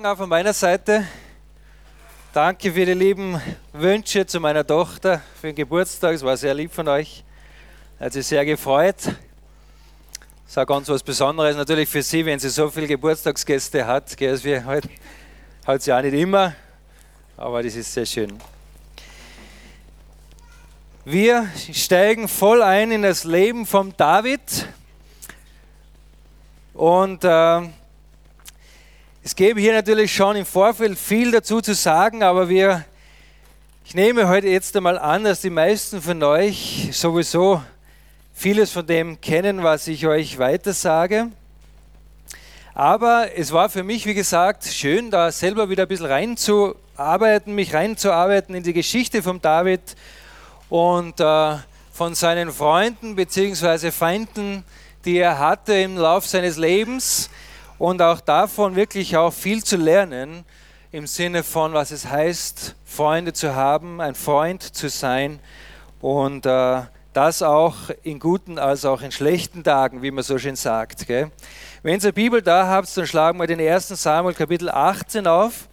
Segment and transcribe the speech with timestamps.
[0.00, 1.08] Auch von meiner Seite.
[2.32, 3.40] Danke für die lieben
[3.72, 6.14] Wünsche zu meiner Tochter für den Geburtstag.
[6.14, 7.24] Es war sehr lieb von euch.
[7.98, 8.94] Hat sich sehr gefreut.
[8.96, 9.16] Das
[10.46, 14.16] ist auch ganz was Besonderes natürlich für sie, wenn sie so viele Geburtstagsgäste hat.
[14.16, 14.88] Gell, wir halt,
[15.66, 16.54] hat sie auch nicht immer,
[17.36, 18.38] aber das ist sehr schön.
[21.04, 24.68] Wir steigen voll ein in das Leben von David.
[26.72, 27.68] Und äh,
[29.24, 32.84] es gäbe hier natürlich schon im Vorfeld viel dazu zu sagen, aber wir,
[33.84, 37.62] ich nehme heute jetzt einmal an, dass die meisten von euch sowieso
[38.32, 41.28] vieles von dem kennen, was ich euch weiter sage.
[42.74, 47.74] Aber es war für mich, wie gesagt, schön, da selber wieder ein bisschen reinzuarbeiten, mich
[47.74, 49.96] reinzuarbeiten in die Geschichte von David
[50.68, 51.56] und äh,
[51.92, 53.90] von seinen Freunden bzw.
[53.90, 54.62] Feinden,
[55.04, 57.30] die er hatte im Lauf seines Lebens
[57.78, 60.44] und auch davon wirklich auch viel zu lernen
[60.90, 65.38] im Sinne von, was es heißt, Freunde zu haben, ein Freund zu sein
[66.00, 70.56] und äh, das auch in guten als auch in schlechten Tagen, wie man so schön
[70.56, 71.06] sagt.
[71.06, 71.30] Gell?
[71.82, 73.88] Wenn ihr Bibel da habt, dann schlagen wir den 1.
[73.88, 75.68] Samuel Kapitel 18 auf.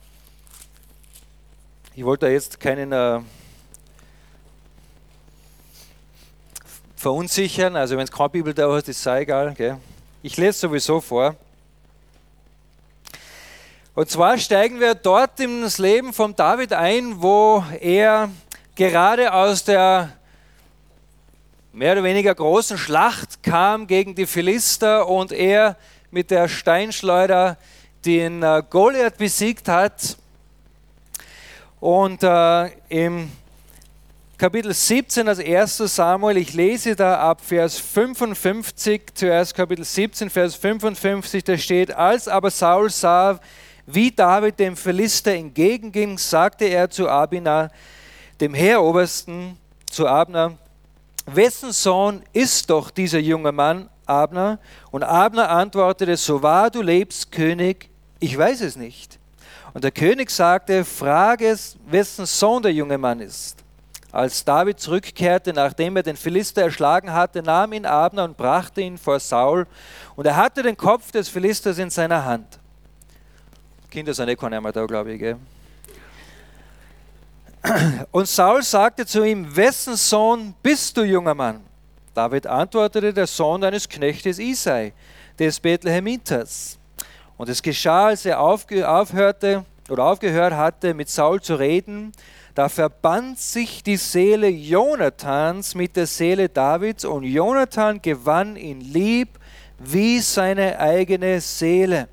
[1.95, 3.19] Ich wollte da jetzt keinen äh,
[6.95, 9.53] verunsichern, also wenn es keine Bibel da hast, ist es egal.
[9.53, 9.78] Gell?
[10.22, 11.36] Ich lese sowieso vor.
[13.96, 18.30] Und zwar steigen wir dort in das Leben von David ein, wo er
[18.76, 20.12] gerade aus der
[21.72, 25.78] mehr oder weniger großen Schlacht kam gegen die Philister und er
[26.12, 27.58] mit der Steinschleuder
[28.04, 30.18] den äh, Goliath besiegt hat.
[31.80, 33.32] Und äh, im
[34.38, 35.78] Kapitel 17, also 1.
[35.78, 42.28] Samuel, ich lese da ab Vers 55, zuerst Kapitel 17, Vers 55, da steht, als
[42.28, 43.40] aber Saul sah,
[43.86, 47.69] wie David dem Philister entgegenging, sagte er zu Abina,
[48.41, 49.58] dem Heerobersten,
[49.89, 50.58] zu Abner,
[51.25, 54.59] wessen Sohn ist doch dieser junge Mann, Abner?
[54.91, 59.19] Und Abner antwortete, so wahr du lebst, König, ich weiß es nicht.
[59.74, 63.57] Und der König sagte, frage es, wessen Sohn der junge Mann ist.
[64.12, 68.97] Als David zurückkehrte, nachdem er den Philister erschlagen hatte, nahm ihn Abner und brachte ihn
[68.97, 69.68] vor Saul,
[70.16, 72.59] und er hatte den Kopf des Philisters in seiner Hand.
[73.95, 75.19] Kinder sind eh keine mehr da, glaube ich.
[75.19, 75.38] Gell?
[78.11, 81.61] Und Saul sagte zu ihm, wessen Sohn bist du, junger Mann?
[82.13, 84.91] David antwortete, der Sohn deines Knechtes Isai,
[85.39, 86.78] des Bethlehemitas.
[87.38, 92.12] Und es geschah, als er aufhörte oder aufgehört hatte, mit Saul zu reden,
[92.53, 99.39] da verband sich die Seele Jonathans mit der Seele Davids und Jonathan gewann ihn lieb
[99.79, 102.09] wie seine eigene Seele.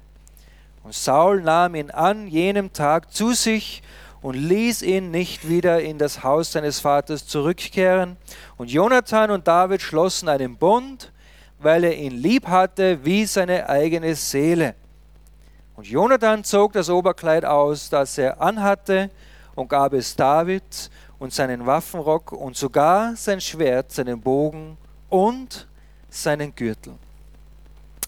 [0.83, 3.83] Und Saul nahm ihn an jenem Tag zu sich
[4.21, 8.17] und ließ ihn nicht wieder in das Haus seines Vaters zurückkehren.
[8.57, 11.13] Und Jonathan und David schlossen einen Bund,
[11.59, 14.75] weil er ihn lieb hatte wie seine eigene Seele.
[15.77, 19.11] Und Jonathan zog das Oberkleid aus, das er anhatte,
[19.55, 24.77] und gab es David und seinen Waffenrock und sogar sein Schwert, seinen Bogen
[25.09, 25.69] und
[26.09, 26.95] seinen Gürtel.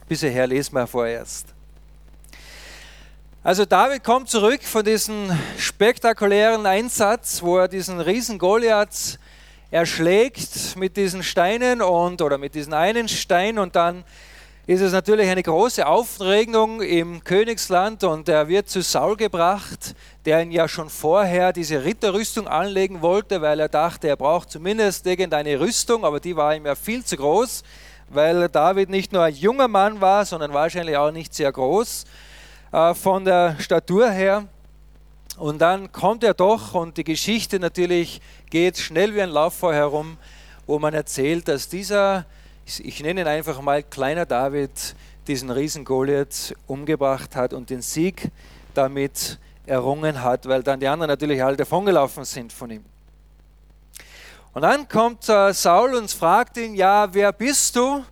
[0.09, 1.55] Bis hierher lesen wir vorerst.
[3.47, 9.19] Also David kommt zurück von diesem spektakulären Einsatz, wo er diesen riesen Goliath
[9.71, 14.03] erschlägt mit diesen Steinen und oder mit diesem einen Stein und dann
[14.67, 19.95] ist es natürlich eine große Aufregung im Königsland und er wird zu Saul gebracht,
[20.25, 25.07] der ihn ja schon vorher diese Ritterrüstung anlegen wollte, weil er dachte, er braucht zumindest
[25.07, 27.63] irgendeine Rüstung, aber die war ihm ja viel zu groß,
[28.09, 32.07] weil David nicht nur ein junger Mann war, sondern wahrscheinlich auch nicht sehr groß
[32.75, 34.49] äh, von der Statur her.
[35.39, 38.21] Und dann kommt er doch und die Geschichte natürlich
[38.51, 40.17] geht schnell wie ein Lauffeuer herum,
[40.67, 42.27] wo man erzählt, dass dieser,
[42.65, 44.97] ich nenne ihn einfach mal kleiner David,
[45.29, 48.31] diesen riesen Goliath umgebracht hat und den Sieg
[48.75, 52.85] damit errungen hat, weil dann die anderen natürlich alle davongelaufen sind von ihm.
[54.53, 58.05] Und dann kommt äh, Saul und fragt ihn, ja, wer bist du?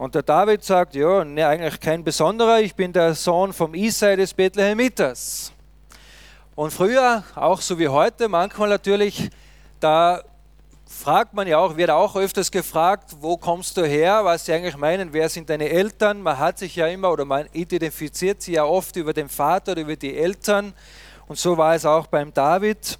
[0.00, 4.16] Und der David sagt, ja, ne, eigentlich kein besonderer, ich bin der Sohn vom Isai
[4.16, 5.52] des Bethlehemiters.
[6.54, 9.28] Und früher, auch so wie heute, manchmal natürlich,
[9.78, 10.22] da
[10.86, 14.78] fragt man ja auch, wird auch öfters gefragt, wo kommst du her, was sie eigentlich
[14.78, 16.22] meinen, wer sind deine Eltern.
[16.22, 19.82] Man hat sich ja immer oder man identifiziert sie ja oft über den Vater oder
[19.82, 20.72] über die Eltern.
[21.28, 22.98] Und so war es auch beim David.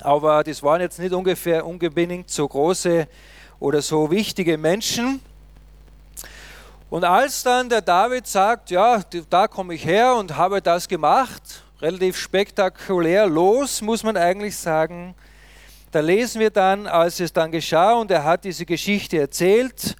[0.00, 3.06] Aber das waren jetzt nicht ungefähr unbedingt so große
[3.60, 5.20] oder so wichtige Menschen.
[6.88, 11.64] Und als dann der David sagt, ja, da komme ich her und habe das gemacht,
[11.80, 15.14] relativ spektakulär los, muss man eigentlich sagen,
[15.90, 19.96] da lesen wir dann, als es dann geschah und er hat diese Geschichte erzählt,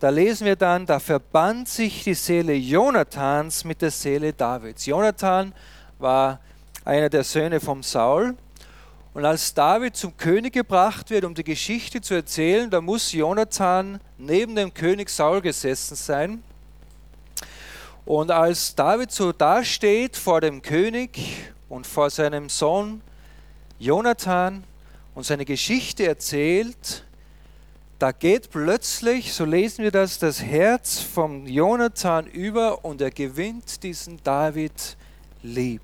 [0.00, 4.86] da lesen wir dann, da verband sich die Seele Jonathans mit der Seele Davids.
[4.86, 5.54] Jonathan
[5.98, 6.40] war
[6.84, 8.34] einer der Söhne vom Saul.
[9.14, 14.00] Und als David zum König gebracht wird, um die Geschichte zu erzählen, da muss Jonathan
[14.18, 16.42] neben dem König Saul gesessen sein.
[18.04, 21.20] Und als David so dasteht vor dem König
[21.68, 23.02] und vor seinem Sohn
[23.78, 24.64] Jonathan
[25.14, 27.04] und seine Geschichte erzählt,
[28.00, 33.84] da geht plötzlich, so lesen wir das, das Herz vom Jonathan über und er gewinnt
[33.84, 34.96] diesen David
[35.40, 35.82] lieb.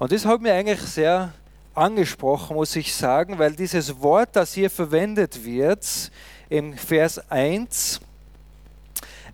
[0.00, 1.32] Und das hat mir eigentlich sehr
[1.74, 6.10] angesprochen, muss ich sagen, weil dieses Wort, das hier verwendet wird,
[6.48, 8.00] im Vers 1,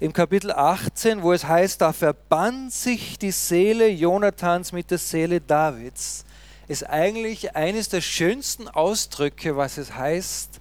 [0.01, 5.41] im Kapitel 18, wo es heißt, da verband sich die Seele Jonathans mit der Seele
[5.41, 6.25] Davids,
[6.69, 10.61] ist eigentlich eines der schönsten Ausdrücke, was es heißt,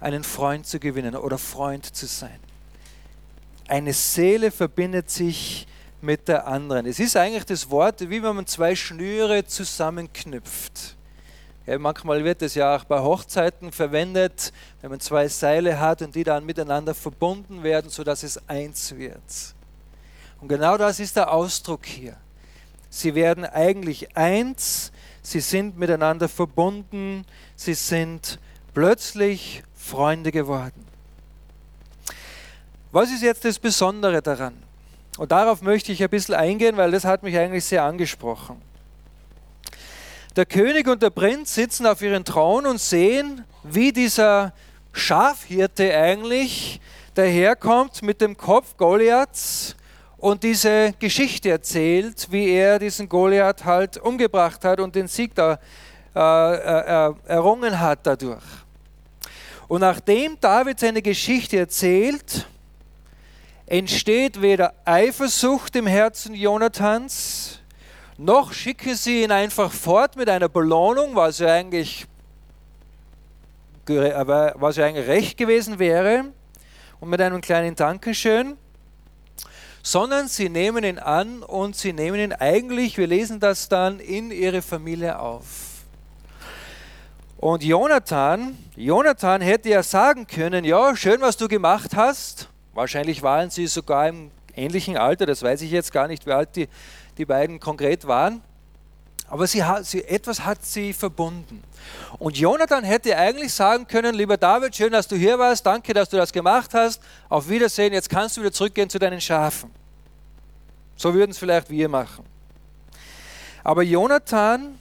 [0.00, 2.40] einen Freund zu gewinnen oder Freund zu sein.
[3.68, 5.66] Eine Seele verbindet sich
[6.00, 6.86] mit der anderen.
[6.86, 10.96] Es ist eigentlich das Wort, wie wenn man zwei Schnüre zusammenknüpft.
[11.66, 14.52] Ja, manchmal wird es ja auch bei Hochzeiten verwendet,
[14.82, 19.54] wenn man zwei Seile hat und die dann miteinander verbunden werden, sodass es eins wird.
[20.42, 22.16] Und genau das ist der Ausdruck hier.
[22.90, 27.24] Sie werden eigentlich eins, sie sind miteinander verbunden,
[27.56, 28.38] sie sind
[28.74, 30.84] plötzlich Freunde geworden.
[32.92, 34.54] Was ist jetzt das Besondere daran?
[35.16, 38.60] Und darauf möchte ich ein bisschen eingehen, weil das hat mich eigentlich sehr angesprochen.
[40.36, 44.52] Der König und der Prinz sitzen auf ihren Thron und sehen, wie dieser
[44.92, 46.80] Schafhirte eigentlich
[47.14, 49.76] daherkommt mit dem Kopf Goliaths
[50.16, 55.60] und diese Geschichte erzählt, wie er diesen Goliath halt umgebracht hat und den Sieg da
[56.16, 58.42] äh, errungen hat dadurch.
[59.68, 62.48] Und nachdem David seine Geschichte erzählt,
[63.66, 67.60] entsteht weder Eifersucht im Herzen Jonathans,
[68.16, 72.06] noch schicken sie ihn einfach fort mit einer Belohnung, was ja eigentlich,
[73.86, 76.26] was ja eigentlich recht gewesen wäre,
[77.00, 78.56] und mit einem kleinen Dankeschön,
[79.82, 84.30] sondern sie nehmen ihn an und sie nehmen ihn eigentlich, wir lesen das dann, in
[84.30, 85.44] ihre Familie auf.
[87.36, 93.50] Und Jonathan, Jonathan hätte ja sagen können, ja, schön, was du gemacht hast, Wahrscheinlich waren
[93.50, 96.68] sie sogar im ähnlichen Alter, das weiß ich jetzt gar nicht, wie alt die,
[97.18, 98.42] die beiden konkret waren.
[99.28, 101.62] Aber sie sie, etwas hat sie verbunden.
[102.18, 106.08] Und Jonathan hätte eigentlich sagen können, lieber David, schön, dass du hier warst, danke, dass
[106.08, 109.70] du das gemacht hast, auf Wiedersehen, jetzt kannst du wieder zurückgehen zu deinen Schafen.
[110.96, 112.24] So würden es vielleicht wir machen.
[113.64, 114.78] Aber Jonathan,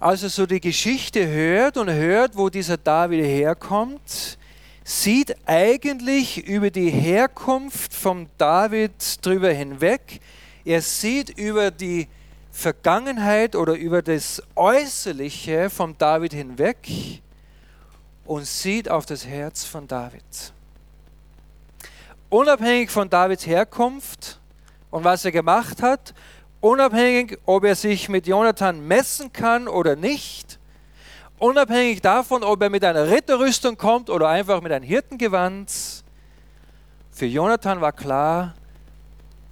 [0.00, 4.38] als er so die Geschichte hört und hört, wo dieser David herkommt,
[4.82, 8.92] sieht eigentlich über die Herkunft von David
[9.24, 10.20] drüber hinweg.
[10.68, 12.08] Er sieht über die
[12.52, 16.76] Vergangenheit oder über das Äußerliche von David hinweg
[18.26, 20.52] und sieht auf das Herz von David.
[22.28, 24.40] Unabhängig von Davids Herkunft
[24.90, 26.12] und was er gemacht hat,
[26.60, 30.58] unabhängig, ob er sich mit Jonathan messen kann oder nicht,
[31.38, 35.72] Unabhängig davon, ob er mit einer Ritterrüstung kommt oder einfach mit einem Hirtengewand,
[37.10, 38.54] für Jonathan war klar,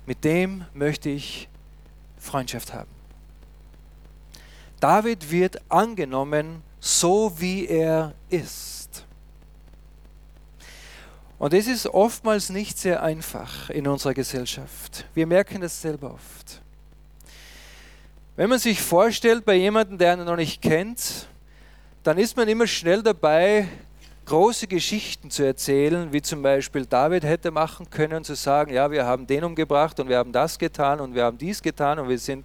[0.07, 1.49] mit dem möchte ich
[2.17, 2.91] Freundschaft haben.
[4.81, 9.05] David wird angenommen, so wie er ist.
[11.39, 15.07] Und es ist oftmals nicht sehr einfach in unserer Gesellschaft.
[15.13, 16.63] Wir merken das selber oft.
[18.37, 21.27] Wenn man sich vorstellt, bei jemandem, der einen noch nicht kennt,
[22.03, 23.69] dann ist man immer schnell dabei,
[24.27, 29.07] große Geschichten zu erzählen, wie zum Beispiel David hätte machen können, zu sagen, ja, wir
[29.07, 32.19] haben den umgebracht und wir haben das getan und wir haben dies getan und wir
[32.19, 32.45] sind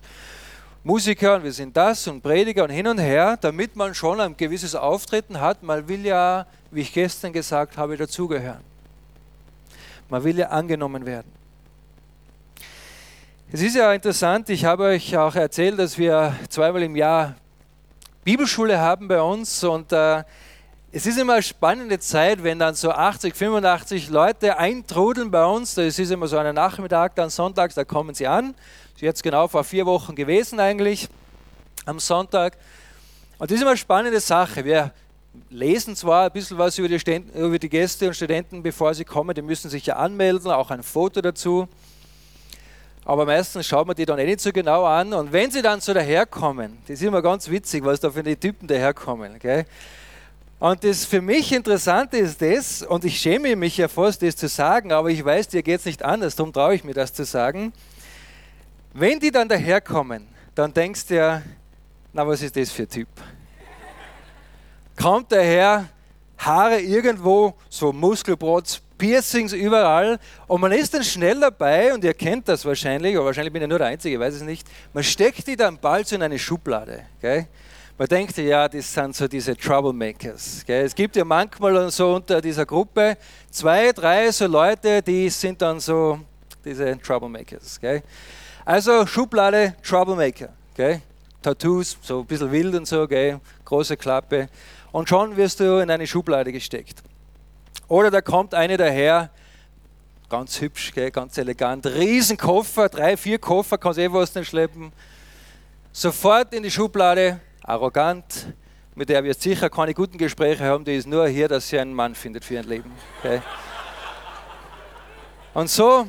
[0.84, 4.38] Musiker und wir sind das und Prediger und hin und her, damit man schon ein
[4.38, 5.62] gewisses Auftreten hat.
[5.62, 8.62] Man will ja, wie ich gestern gesagt habe, dazugehören.
[10.10, 11.32] Man will ja angenommen werden.
[13.52, 17.36] Es ist ja interessant, ich habe euch auch erzählt, dass wir zweimal im Jahr
[18.24, 20.24] Bibelschule haben bei uns und äh,
[20.94, 25.76] es ist immer eine spannende Zeit, wenn dann so 80, 85 Leute eintrudeln bei uns.
[25.76, 28.54] Das ist immer so ein Nachmittag, dann sonntags, da kommen sie an.
[28.54, 31.08] Das ist jetzt genau vor vier Wochen gewesen eigentlich,
[31.86, 32.58] am Sonntag.
[33.40, 34.66] Und das ist immer eine spannende Sache.
[34.66, 34.92] Wir
[35.50, 39.06] lesen zwar ein bisschen was über die, Ständ, über die Gäste und Studenten, bevor sie
[39.06, 41.70] kommen, die müssen sich ja anmelden, auch ein Foto dazu.
[43.06, 45.14] Aber meistens schaut man die dann eh nicht so genau an.
[45.14, 48.36] Und wenn sie dann so daherkommen, das ist immer ganz witzig, was da für die
[48.36, 49.40] Typen daherkommen.
[49.40, 49.66] Gell?
[50.62, 54.48] Und das für mich Interessante ist das, und ich schäme mich ja fast, das zu
[54.48, 57.26] sagen, aber ich weiß, dir geht es nicht anders, darum traue ich mir das zu
[57.26, 57.74] sagen.
[58.94, 61.42] Wenn die dann daherkommen, dann denkst du ja,
[62.14, 63.08] na, was ist das für ein Typ?
[65.02, 65.90] Kommt daher,
[66.38, 72.48] Haare irgendwo, so Muskelprotz, Piercings überall und man ist dann schnell dabei und ihr kennt
[72.48, 74.68] das wahrscheinlich, aber wahrscheinlich bin ich nur der Einzige, ich weiß es nicht.
[74.94, 77.06] Man steckt die dann bald so in eine Schublade.
[77.20, 77.48] Gell?
[78.02, 80.64] Man denkt ja, das sind so diese Troublemakers.
[80.66, 80.86] Gell?
[80.86, 83.16] Es gibt ja manchmal so unter dieser Gruppe
[83.52, 86.20] zwei, drei so Leute, die sind dann so
[86.66, 87.80] diese Troublemakers.
[87.80, 88.02] Gell?
[88.66, 90.50] Also Schublade, Troublemaker.
[90.76, 91.04] Gell?
[91.44, 93.08] Tattoos, so ein bisschen wild und so,
[93.66, 94.50] große Klappe.
[94.92, 97.04] Und schon wirst du in eine Schublade gesteckt.
[97.88, 99.30] Oder da kommt eine daher,
[100.28, 101.12] ganz hübsch, gell?
[101.12, 104.92] ganz elegant, Riesenkoffer, drei, vier Koffer, kannst eh was nicht schleppen.
[105.92, 108.54] Sofort in die Schublade, arrogant,
[108.96, 111.94] mit der wir sicher keine guten Gespräche haben, die ist nur hier, dass sie einen
[111.94, 112.92] Mann findet für ihr Leben.
[113.20, 113.42] Okay?
[115.54, 116.08] Und so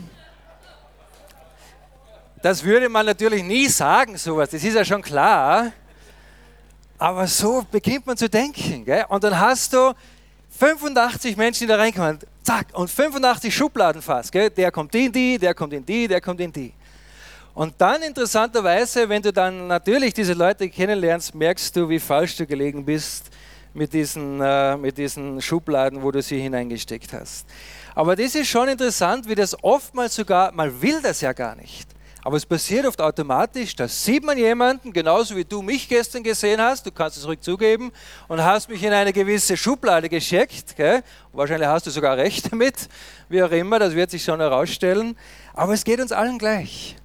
[2.43, 5.73] das würde man natürlich nie sagen, sowas, das ist ja schon klar.
[6.99, 8.85] Aber so beginnt man zu denken.
[8.85, 9.05] Gell?
[9.09, 9.93] Und dann hast du
[10.51, 14.33] 85 Menschen, die da reinkommen, zack, und 85 Schubladen fast.
[14.33, 14.51] Gell?
[14.51, 16.75] Der kommt in die, der kommt in die, der kommt in die.
[17.55, 22.47] Und dann interessanterweise, wenn du dann natürlich diese Leute kennenlernst, merkst du, wie falsch du
[22.47, 23.31] gelegen bist
[23.75, 27.47] mit diesen, äh, mit diesen Schubladen, wo du sie hineingesteckt hast.
[27.95, 31.89] Aber das ist schon interessant, wie das oftmals sogar, man will das ja gar nicht.
[32.25, 36.61] Aber es passiert oft automatisch, da sieht man jemanden, genauso wie du mich gestern gesehen
[36.61, 37.91] hast, du kannst es ruhig zugeben,
[38.29, 40.75] und hast mich in eine gewisse Schublade geschickt.
[41.33, 42.89] Wahrscheinlich hast du sogar recht damit,
[43.29, 45.17] wie auch immer, das wird sich schon herausstellen.
[45.53, 46.97] Aber es geht uns allen gleich.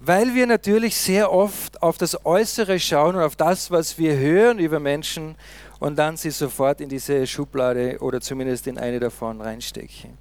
[0.00, 4.60] Weil wir natürlich sehr oft auf das Äußere schauen und auf das, was wir hören
[4.60, 5.34] über Menschen
[5.80, 10.16] und dann sie sofort in diese Schublade oder zumindest in eine davon reinstecken.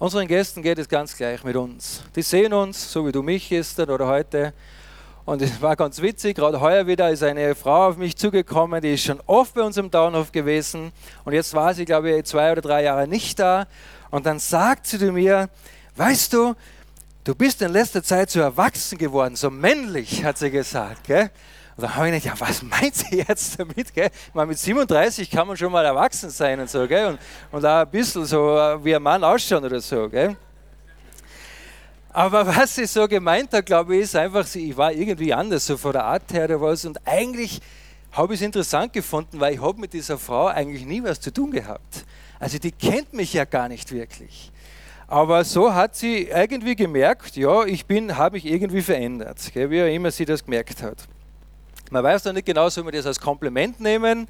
[0.00, 2.02] Unseren Gästen geht es ganz gleich mit uns.
[2.14, 4.52] Die sehen uns, so wie du mich gestern oder heute.
[5.24, 8.94] Und es war ganz witzig, gerade heuer wieder ist eine Frau auf mich zugekommen, die
[8.94, 10.90] ist schon oft bei uns im Downhof gewesen.
[11.24, 13.66] Und jetzt war sie, glaube ich, zwei oder drei Jahre nicht da.
[14.10, 15.50] Und dann sagt sie zu mir,
[15.96, 16.54] weißt du,
[17.28, 21.04] du bist in letzter Zeit so erwachsen geworden, so männlich, hat sie gesagt.
[21.04, 21.30] Gell?
[21.76, 23.92] Und dann habe ich gedacht, ja, was meint sie jetzt damit?
[23.92, 24.08] Gell?
[24.32, 27.08] Meine, mit 37 kann man schon mal erwachsen sein und so, gell?
[27.08, 27.18] Und,
[27.52, 30.08] und auch ein bisschen so äh, wie ein Mann ausschauen oder so.
[30.08, 30.36] Gell?
[32.14, 35.76] Aber was sie so gemeint hat, glaube ich, ist einfach, ich war irgendwie anders, so
[35.76, 36.86] von der Art her oder was.
[36.86, 37.60] Und eigentlich
[38.12, 41.30] habe ich es interessant gefunden, weil ich habe mit dieser Frau eigentlich nie was zu
[41.30, 42.06] tun gehabt.
[42.40, 44.50] Also die kennt mich ja gar nicht wirklich.
[45.10, 49.82] Aber so hat sie irgendwie gemerkt, ja, ich bin, habe mich irgendwie verändert, gell, wie
[49.82, 50.98] auch immer sie das gemerkt hat.
[51.90, 54.28] Man weiß noch nicht genau, soll man das als Kompliment nehmen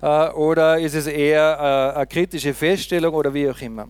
[0.00, 3.88] äh, oder ist es eher äh, eine kritische Feststellung oder wie auch immer.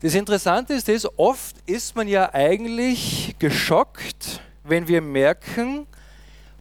[0.00, 5.88] Das Interessante ist, dass oft ist man ja eigentlich geschockt, wenn wir merken,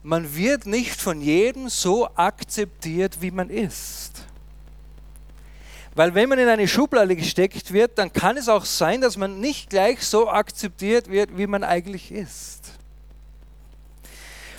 [0.01, 4.12] man wird nicht von jedem so akzeptiert, wie man ist.
[5.95, 9.39] Weil wenn man in eine Schublade gesteckt wird, dann kann es auch sein, dass man
[9.39, 12.71] nicht gleich so akzeptiert wird, wie man eigentlich ist.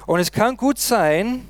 [0.07, 1.47] Und es kann gut sein,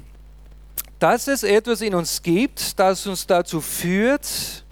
[0.99, 4.64] dass es etwas in uns gibt, das uns dazu führt,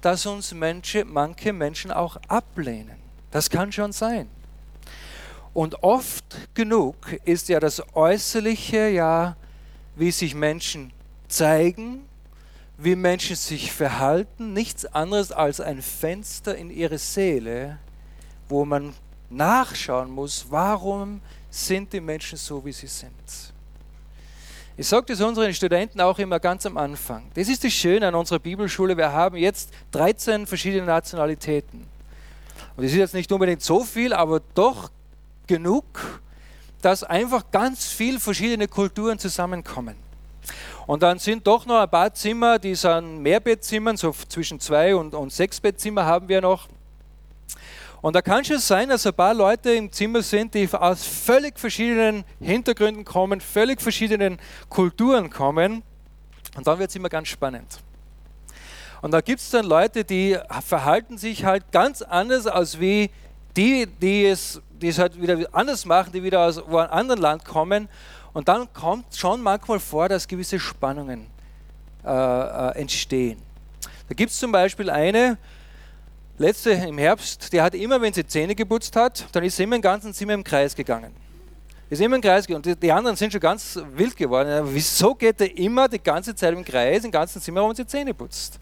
[0.00, 2.96] dass uns Menschen, manche Menschen auch ablehnen.
[3.30, 4.28] Das kann schon sein.
[5.54, 6.24] Und oft
[6.54, 9.36] genug ist ja das Äußerliche, ja,
[9.96, 10.92] wie sich Menschen
[11.28, 12.04] zeigen,
[12.78, 17.78] wie Menschen sich verhalten, nichts anderes als ein Fenster in ihre Seele,
[18.48, 18.94] wo man
[19.30, 23.12] nachschauen muss, warum sind die Menschen so, wie sie sind.
[24.76, 27.24] Ich sage das unseren Studenten auch immer ganz am Anfang.
[27.34, 28.96] Das ist das Schöne an unserer Bibelschule.
[28.96, 31.86] Wir haben jetzt 13 verschiedene Nationalitäten.
[32.76, 34.90] Und das ist jetzt nicht unbedingt so viel, aber doch
[35.46, 35.84] genug,
[36.80, 39.94] dass einfach ganz viele verschiedene Kulturen zusammenkommen.
[40.86, 45.14] Und dann sind doch noch ein paar Zimmer, die sind Mehrbettzimmern, so zwischen zwei und,
[45.14, 46.68] und sechs Bettzimmer haben wir noch.
[48.00, 51.58] Und da kann schon sein, dass ein paar Leute im Zimmer sind, die aus völlig
[51.58, 55.84] verschiedenen Hintergründen kommen, völlig verschiedenen Kulturen kommen.
[56.56, 57.80] Und dann wird es immer ganz spannend.
[59.02, 60.36] Und da gibt es dann Leute, die
[60.66, 63.10] verhalten sich halt ganz anders als wie
[63.56, 67.44] die, die es die es halt wieder anders machen, die wieder aus einem anderen Land
[67.44, 67.88] kommen.
[68.32, 71.26] Und dann kommt schon manchmal vor, dass gewisse Spannungen
[72.04, 73.38] äh, äh, entstehen.
[74.08, 75.38] Da gibt es zum Beispiel eine,
[76.38, 79.76] letzte im Herbst, die hat immer, wenn sie Zähne geputzt hat, dann ist sie immer
[79.76, 81.12] im ganzen Zimmer im Kreis gegangen.
[81.90, 82.64] Ist immer im Kreis gegangen.
[82.66, 84.66] Und die, anderen sind schon ganz wild geworden.
[84.72, 88.14] Wieso geht er immer die ganze Zeit im Kreis, im ganzen Zimmer, wo sie Zähne
[88.14, 88.58] putzt?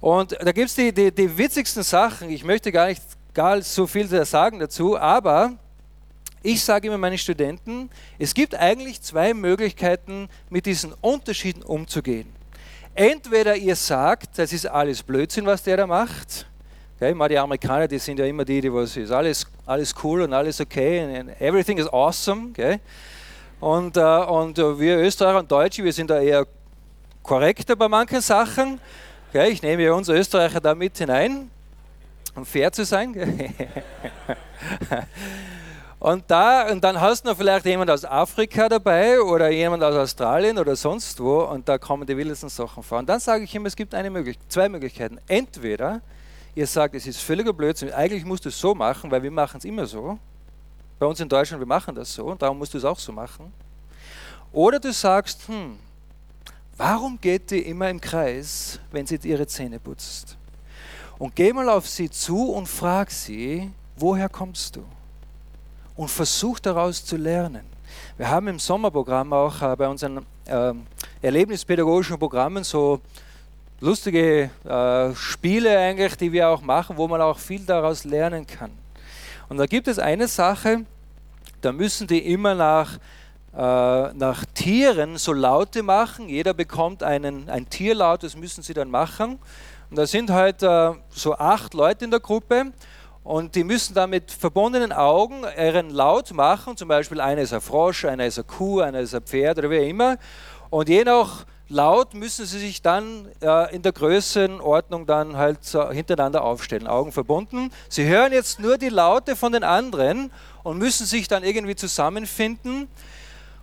[0.00, 2.30] Und da gibt es die, die, die witzigsten Sachen.
[2.30, 3.02] Ich möchte gar nicht
[3.34, 5.54] gar so viel sagen dazu, aber
[6.42, 12.32] ich sage immer meinen Studenten, es gibt eigentlich zwei Möglichkeiten, mit diesen Unterschieden umzugehen.
[12.94, 16.46] Entweder ihr sagt, das ist alles Blödsinn, was der da macht.
[16.96, 20.22] Okay, mal die Amerikaner, die sind ja immer die, die was ist alles, alles cool
[20.22, 22.50] und alles okay and everything is awesome.
[22.52, 22.80] Okay?
[23.60, 26.46] Und, äh, und wir Österreicher und Deutsche, wir sind da eher
[27.22, 28.80] korrekter bei manchen Sachen.
[29.28, 31.50] Okay, ich nehme ja uns Österreicher da mit hinein,
[32.34, 33.14] um fair zu sein.
[35.98, 39.94] Und, da, und dann hast du noch vielleicht jemand aus Afrika dabei oder jemand aus
[39.94, 42.98] Australien oder sonst wo und da kommen die wildesten Sachen vor.
[42.98, 45.18] Und dann sage ich immer, es gibt eine Möglichkeit, zwei Möglichkeiten.
[45.26, 46.02] Entweder
[46.54, 49.56] ihr sagt, es ist völliger Blödsinn, eigentlich musst du es so machen, weil wir machen
[49.56, 50.18] es immer so.
[50.98, 53.12] Bei uns in Deutschland, wir machen das so und darum musst du es auch so
[53.12, 53.50] machen.
[54.52, 55.78] Oder du sagst, hm,
[56.76, 60.36] warum geht die immer im Kreis, wenn sie ihre Zähne putzt?
[61.18, 64.84] Und geh mal auf sie zu und frag sie, woher kommst du?
[65.96, 67.64] Und versucht daraus zu lernen.
[68.16, 70.72] Wir haben im Sommerprogramm auch äh, bei unseren äh,
[71.22, 73.00] erlebnispädagogischen Programmen so
[73.80, 78.70] lustige äh, Spiele eigentlich, die wir auch machen, wo man auch viel daraus lernen kann.
[79.48, 80.84] Und da gibt es eine Sache,
[81.60, 82.98] da müssen die immer nach,
[83.54, 86.28] äh, nach Tieren so Laute machen.
[86.28, 89.38] Jeder bekommt einen, ein Tierlaut, das müssen sie dann machen.
[89.90, 92.72] Und da sind halt äh, so acht Leute in der Gruppe
[93.26, 96.76] und die müssen dann mit verbundenen Augen ihren Laut machen.
[96.76, 99.68] Zum Beispiel einer ist ein Frosch, einer ist eine Kuh, einer ist ein Pferd oder
[99.68, 100.16] wie immer.
[100.70, 105.90] Und je nach Laut müssen sie sich dann äh, in der Größenordnung dann halt so
[105.90, 107.72] hintereinander aufstellen, Augen verbunden.
[107.88, 110.30] Sie hören jetzt nur die Laute von den anderen
[110.62, 112.86] und müssen sich dann irgendwie zusammenfinden,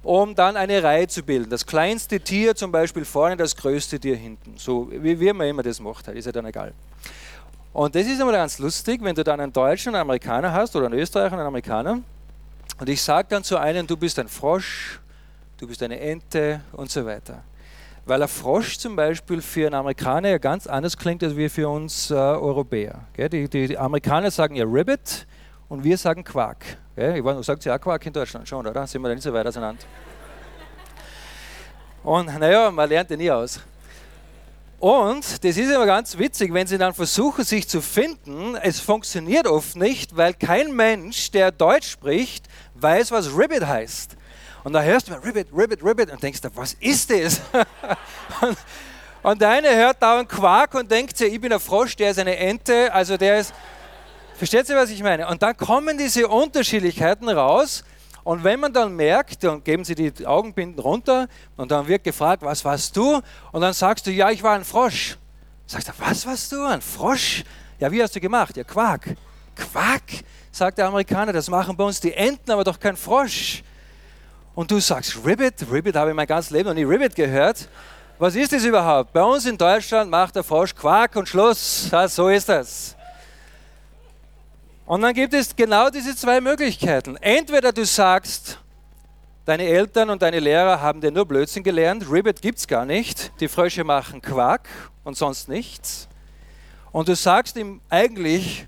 [0.04, 1.50] um dann eine Reihe zu bilden.
[1.50, 4.56] Das kleinste Tier zum Beispiel vorne, das größte Tier hinten.
[4.58, 6.74] So wie, wie man immer das macht, ist ja dann egal.
[7.74, 10.86] Und das ist immer ganz lustig, wenn du dann einen Deutschen, einen Amerikaner hast oder
[10.86, 12.02] einen Österreicher, einen Amerikaner.
[12.80, 15.00] Und ich sage dann zu einem, du bist ein Frosch,
[15.58, 17.44] du bist eine Ente und so weiter.
[18.06, 21.68] Weil ein Frosch zum Beispiel für einen Amerikaner ja ganz anders klingt als wir für
[21.68, 23.06] uns äh, Europäer.
[23.18, 25.26] Die, die, die, Amerikaner sagen ja Ribbit
[25.68, 26.64] und wir sagen Quark.
[26.96, 27.18] Gell?
[27.18, 28.86] Ich weiß, sagt sie auch Quark in Deutschland schon, oder?
[28.86, 29.82] Sind wir da nicht so weit auseinander?
[32.04, 33.62] Und naja, man lernt ja nie aus.
[34.84, 38.58] Und das ist immer ganz witzig, wenn sie dann versuchen, sich zu finden.
[38.58, 44.18] Es funktioniert oft nicht, weil kein Mensch, der Deutsch spricht, weiß, was Ribbit heißt.
[44.66, 47.40] Und da hörst du Ribbit, Ribbit, Ribbit und denkst, was ist das?
[48.42, 48.58] und,
[49.22, 52.12] und der eine hört da einen Quark und denkt sich, ich bin ein Frosch, der
[52.12, 53.54] ist eine Ente, also der ist.
[54.36, 55.30] Versteht ihr, was ich meine?
[55.30, 57.86] Und dann kommen diese Unterschiedlichkeiten raus
[58.24, 62.42] und wenn man dann merkt, dann geben sie die Augenbinden runter und dann wird gefragt,
[62.42, 63.22] was warst du?
[63.52, 65.18] Und dann sagst du, ja, ich war ein Frosch.
[65.66, 66.64] Sagst du, was warst du?
[66.64, 67.44] Ein Frosch?
[67.80, 68.56] Ja, wie hast du gemacht?
[68.56, 69.16] Ja, Quark.
[69.56, 70.04] Quark,
[70.52, 73.64] sagt der Amerikaner, das machen bei uns die Enten, aber doch kein Frosch.
[74.56, 75.66] Und du sagst, Ribbit?
[75.70, 77.68] Ribbit habe ich mein ganzes Leben noch nie Ribbit gehört.
[78.20, 79.12] Was ist das überhaupt?
[79.12, 81.90] Bei uns in Deutschland macht der Frosch Quark und Schluss.
[81.92, 82.96] Ja, so ist das.
[84.86, 87.16] Und dann gibt es genau diese zwei Möglichkeiten.
[87.18, 88.60] Entweder du sagst,
[89.46, 93.32] deine Eltern und deine Lehrer haben dir nur Blödsinn gelernt, Ribbit gibt es gar nicht,
[93.40, 94.68] die Frösche machen Quark
[95.04, 96.08] und sonst nichts.
[96.92, 98.68] Und du sagst ihm eigentlich,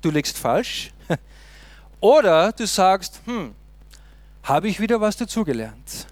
[0.00, 0.92] du liegst falsch.
[2.00, 3.54] Oder du sagst, hm,
[4.44, 6.06] habe ich wieder was dazugelernt.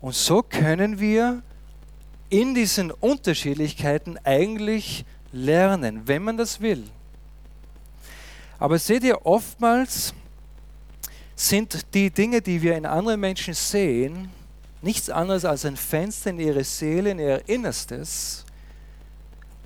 [0.00, 1.42] Und so können wir
[2.28, 6.84] in diesen Unterschiedlichkeiten eigentlich lernen, wenn man das will.
[8.58, 10.14] Aber seht ihr, oftmals
[11.34, 14.30] sind die Dinge, die wir in anderen Menschen sehen,
[14.80, 18.44] nichts anderes als ein Fenster in ihre Seele, in ihr Innerstes.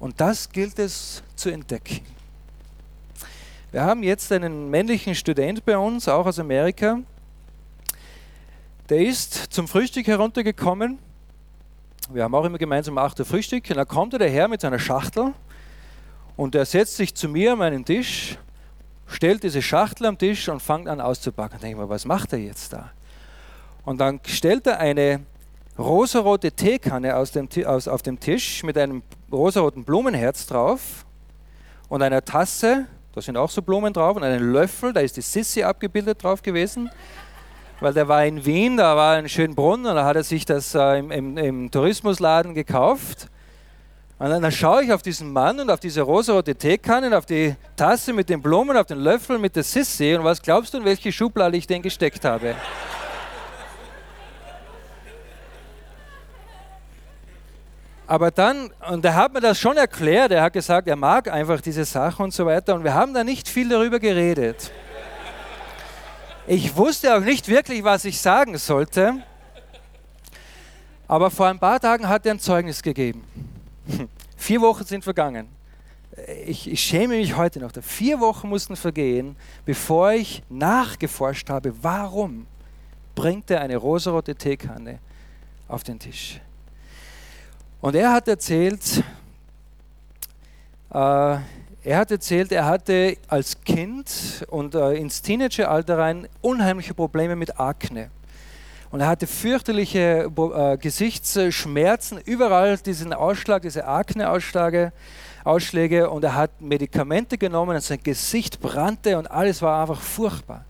[0.01, 2.01] Und das gilt es zu entdecken.
[3.71, 6.99] Wir haben jetzt einen männlichen Student bei uns, auch aus Amerika.
[8.89, 10.99] Der ist zum Frühstück heruntergekommen.
[12.13, 13.71] Wir haben auch immer gemeinsam 8 Uhr Frühstück.
[13.71, 15.33] Und dann kommt er daher mit seiner Schachtel
[16.37, 18.37] und er setzt sich zu mir an meinen Tisch
[19.11, 21.61] stellt diese Schachtel am Tisch und fängt an auszupacken.
[21.61, 22.91] Denke ich mir, was macht er jetzt da?
[23.85, 25.21] Und dann stellt er eine
[25.79, 31.05] rosarote Teekanne aus dem, aus, auf dem Tisch mit einem rosaroten Blumenherz drauf
[31.89, 35.21] und einer Tasse da sind auch so Blumen drauf, und einen Löffel, da ist die
[35.21, 36.91] Sissi abgebildet drauf gewesen.
[37.81, 40.45] Weil der war in Wien, da war ein schöner Brunnen und da hat er sich
[40.45, 43.29] das äh, im, im, im Tourismusladen gekauft.
[44.21, 48.13] Und dann schaue ich auf diesen Mann und auf diese rosarote Teekanne auf die Tasse
[48.13, 50.15] mit den Blumen, auf den Löffel mit der Sissi.
[50.15, 52.55] Und was glaubst du, in welche Schublade ich den gesteckt habe?
[58.07, 61.63] Aber dann, und er hat mir das schon erklärt, er hat gesagt, er mag einfach
[61.63, 62.75] diese Sache und so weiter.
[62.75, 64.71] Und wir haben da nicht viel darüber geredet.
[66.47, 69.15] Ich wusste auch nicht wirklich, was ich sagen sollte.
[71.09, 73.25] Aber vor ein paar Tagen hat er ein Zeugnis gegeben.
[74.37, 75.49] Vier Wochen sind vergangen.
[76.47, 77.73] Ich, ich, schäme mich heute noch.
[77.83, 82.47] Vier Wochen mussten vergehen, bevor ich nachgeforscht habe, warum
[83.15, 84.99] bringt er eine rosarote Teekanne
[85.69, 86.41] auf den Tisch.
[87.81, 89.03] Und er hat erzählt,
[90.93, 91.39] äh,
[91.83, 97.59] er hat erzählt, er hatte als Kind und äh, ins Teenageralter rein unheimliche Probleme mit
[97.59, 98.11] Akne.
[98.91, 104.93] Und er hatte fürchterliche äh, Gesichtsschmerzen, überall diesen Ausschlag, diese Akne-Ausschläge.
[105.45, 110.65] Ausschläge und er hat Medikamente genommen und sein Gesicht brannte und alles war einfach furchtbar.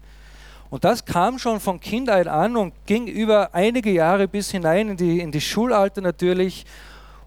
[0.70, 4.96] Und das kam schon von Kindheit an und ging über einige Jahre bis hinein in
[4.96, 6.64] die, in die Schulalter natürlich.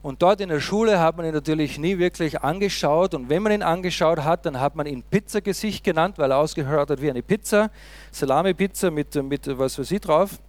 [0.02, 3.14] Und dort in der Schule hat man ihn natürlich nie wirklich angeschaut.
[3.14, 6.90] Und wenn man ihn angeschaut hat, dann hat man ihn Pizzagesicht genannt, weil er ausgehört
[6.90, 7.70] hat wie eine Pizza,
[8.12, 10.40] Salami-Pizza mit, mit was weiß ich drauf.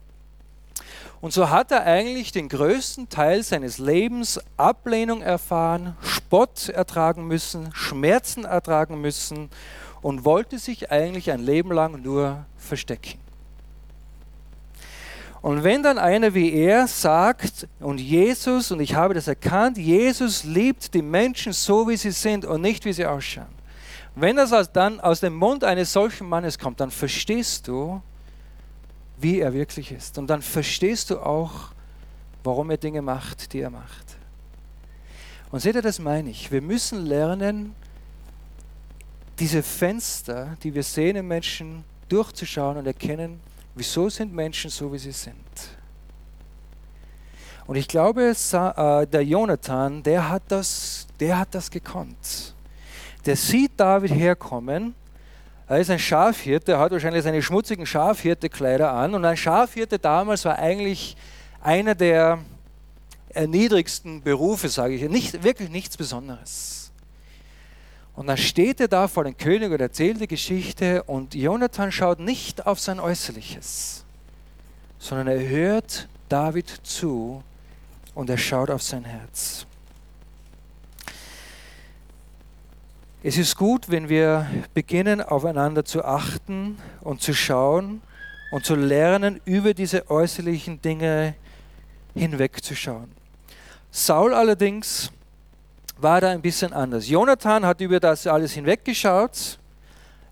[1.24, 7.70] Und so hat er eigentlich den größten Teil seines Lebens Ablehnung erfahren, Spott ertragen müssen,
[7.72, 9.48] Schmerzen ertragen müssen
[10.02, 13.18] und wollte sich eigentlich ein Leben lang nur verstecken.
[15.40, 20.44] Und wenn dann einer wie er sagt, und Jesus, und ich habe das erkannt, Jesus
[20.44, 23.46] liebt die Menschen so, wie sie sind und nicht, wie sie ausschauen.
[24.14, 28.02] Wenn das dann aus dem Mund eines solchen Mannes kommt, dann verstehst du,
[29.24, 30.18] wie er wirklich ist.
[30.18, 31.72] Und dann verstehst du auch,
[32.44, 34.18] warum er Dinge macht, die er macht.
[35.50, 36.52] Und seht ihr, das meine ich.
[36.52, 37.74] Wir müssen lernen,
[39.38, 43.40] diese Fenster, die wir sehen im Menschen, durchzuschauen und erkennen,
[43.74, 45.34] wieso sind Menschen so, wie sie sind.
[47.66, 52.54] Und ich glaube, äh, der Jonathan, der hat das, der hat das gekonnt.
[53.24, 54.94] Der sieht David herkommen
[55.66, 59.14] er ist ein Schafhirte, er hat wahrscheinlich seine schmutzigen Schafhirtekleider an.
[59.14, 61.16] Und ein Schafhirte damals war eigentlich
[61.62, 62.38] einer der
[63.30, 65.08] erniedrigsten Berufe, sage ich.
[65.08, 66.92] Nicht, wirklich nichts Besonderes.
[68.14, 72.20] Und dann steht er da vor dem König und erzählt die Geschichte und Jonathan schaut
[72.20, 74.04] nicht auf sein Äußerliches,
[74.98, 77.42] sondern er hört David zu
[78.14, 79.66] und er schaut auf sein Herz.
[83.26, 88.02] Es ist gut, wenn wir beginnen, aufeinander zu achten und zu schauen
[88.52, 91.34] und zu lernen, über diese äußerlichen Dinge
[92.14, 93.10] hinwegzuschauen.
[93.90, 95.10] Saul allerdings
[95.96, 97.08] war da ein bisschen anders.
[97.08, 99.58] Jonathan hat über das alles hinweggeschaut.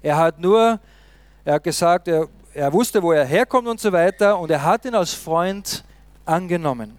[0.02, 0.78] Er hat nur,
[1.46, 4.84] er hat gesagt, er, er wusste, wo er herkommt und so weiter und er hat
[4.84, 5.82] ihn als Freund
[6.26, 6.98] angenommen.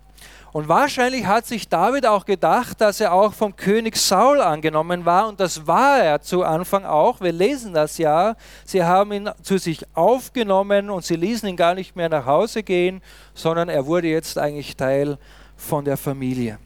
[0.53, 5.27] Und wahrscheinlich hat sich David auch gedacht, dass er auch vom König Saul angenommen war.
[5.27, 7.21] Und das war er zu Anfang auch.
[7.21, 8.35] Wir lesen das ja.
[8.63, 12.61] Sie haben ihn zu sich aufgenommen und sie ließen ihn gar nicht mehr nach Hause
[12.61, 13.01] gehen,
[13.33, 15.17] sondern er wurde jetzt eigentlich Teil
[15.57, 16.59] von der Familie.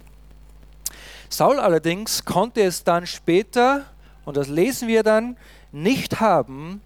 [1.29, 3.85] Saul allerdings konnte es dann später,
[4.25, 5.37] und das lesen wir dann,
[5.71, 6.81] nicht haben,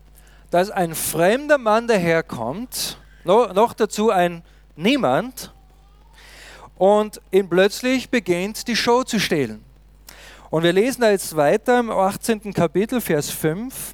[0.52, 4.44] dass ein fremder Mann daherkommt, noch dazu ein
[4.76, 5.52] Niemand,
[6.82, 9.64] und ihn plötzlich beginnt die Show zu stehlen.
[10.50, 12.52] Und wir lesen da jetzt weiter im 18.
[12.56, 13.94] Kapitel, Vers 5.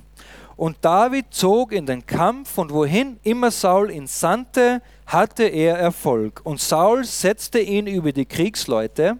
[0.55, 6.39] Und David zog in den Kampf und wohin immer Saul ihn sandte, hatte er Erfolg.
[6.45, 9.17] Und Saul setzte ihn über die Kriegsleute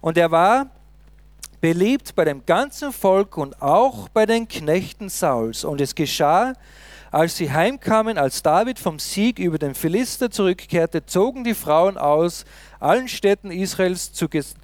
[0.00, 0.70] und er war
[1.60, 5.64] beliebt bei dem ganzen Volk und auch bei den Knechten Sauls.
[5.64, 6.54] Und es geschah,
[7.12, 12.46] als sie heimkamen, als David vom Sieg über den Philister zurückkehrte, zogen die Frauen aus
[12.80, 14.54] allen Städten Israels zu, Ges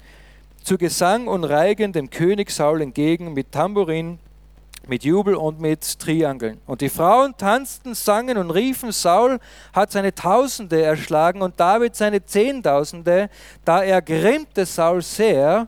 [0.63, 4.17] zu Gesang und Reigen dem König Saul entgegen mit Tambourin,
[4.87, 6.59] mit Jubel und mit Triangeln.
[6.65, 9.39] Und die Frauen tanzten, sangen und riefen, Saul
[9.71, 13.29] hat seine Tausende erschlagen und David seine Zehntausende.
[13.63, 15.67] Da ergrimmte Saul sehr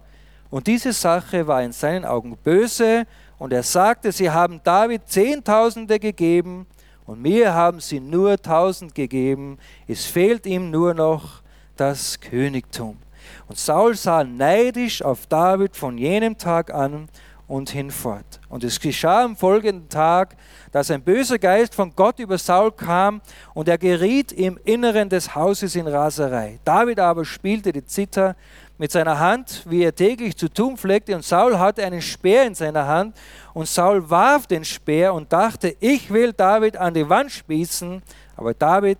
[0.50, 3.06] und diese Sache war in seinen Augen böse
[3.42, 6.68] und er sagte, sie haben David Zehntausende gegeben
[7.08, 9.58] und mir haben sie nur tausend gegeben.
[9.88, 11.42] Es fehlt ihm nur noch
[11.76, 13.00] das Königtum.
[13.48, 17.10] Und Saul sah neidisch auf David von jenem Tag an
[17.48, 18.40] und hinfort.
[18.48, 20.38] Und es geschah am folgenden Tag,
[20.72, 23.22] dass ein böser Geist von Gott über Saul kam
[23.56, 26.60] und er geriet im Inneren des Hauses in Raserei.
[26.64, 28.36] David aber spielte die Zither
[28.82, 32.56] mit seiner Hand, wie er täglich zu tun pflegte, und Saul hatte einen Speer in
[32.56, 33.16] seiner Hand,
[33.54, 38.02] und Saul warf den Speer und dachte, ich will David an die Wand spießen,
[38.36, 38.98] aber David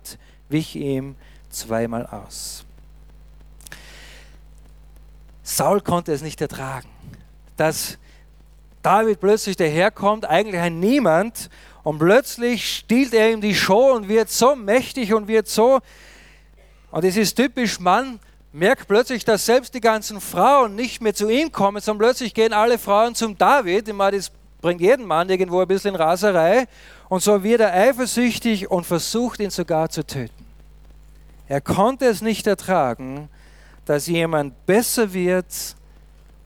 [0.48, 1.16] wich ihm
[1.50, 2.64] zweimal aus.
[5.42, 6.88] Saul konnte es nicht ertragen,
[7.56, 7.98] dass
[8.82, 11.50] David plötzlich daherkommt, eigentlich ein Niemand,
[11.82, 15.80] und plötzlich stiehlt er ihm die Show und wird so mächtig und wird so,
[16.92, 18.20] und es ist typisch, Mann
[18.52, 22.52] merkt plötzlich, dass selbst die ganzen Frauen nicht mehr zu ihm kommen, sondern plötzlich gehen
[22.52, 23.88] alle Frauen zum David.
[23.88, 26.66] Ich meine, das bringt jeden Mann irgendwo ein bisschen in Raserei.
[27.08, 30.46] Und so wird er eifersüchtig und versucht ihn sogar zu töten.
[31.48, 33.28] Er konnte es nicht ertragen,
[33.84, 35.46] dass jemand besser wird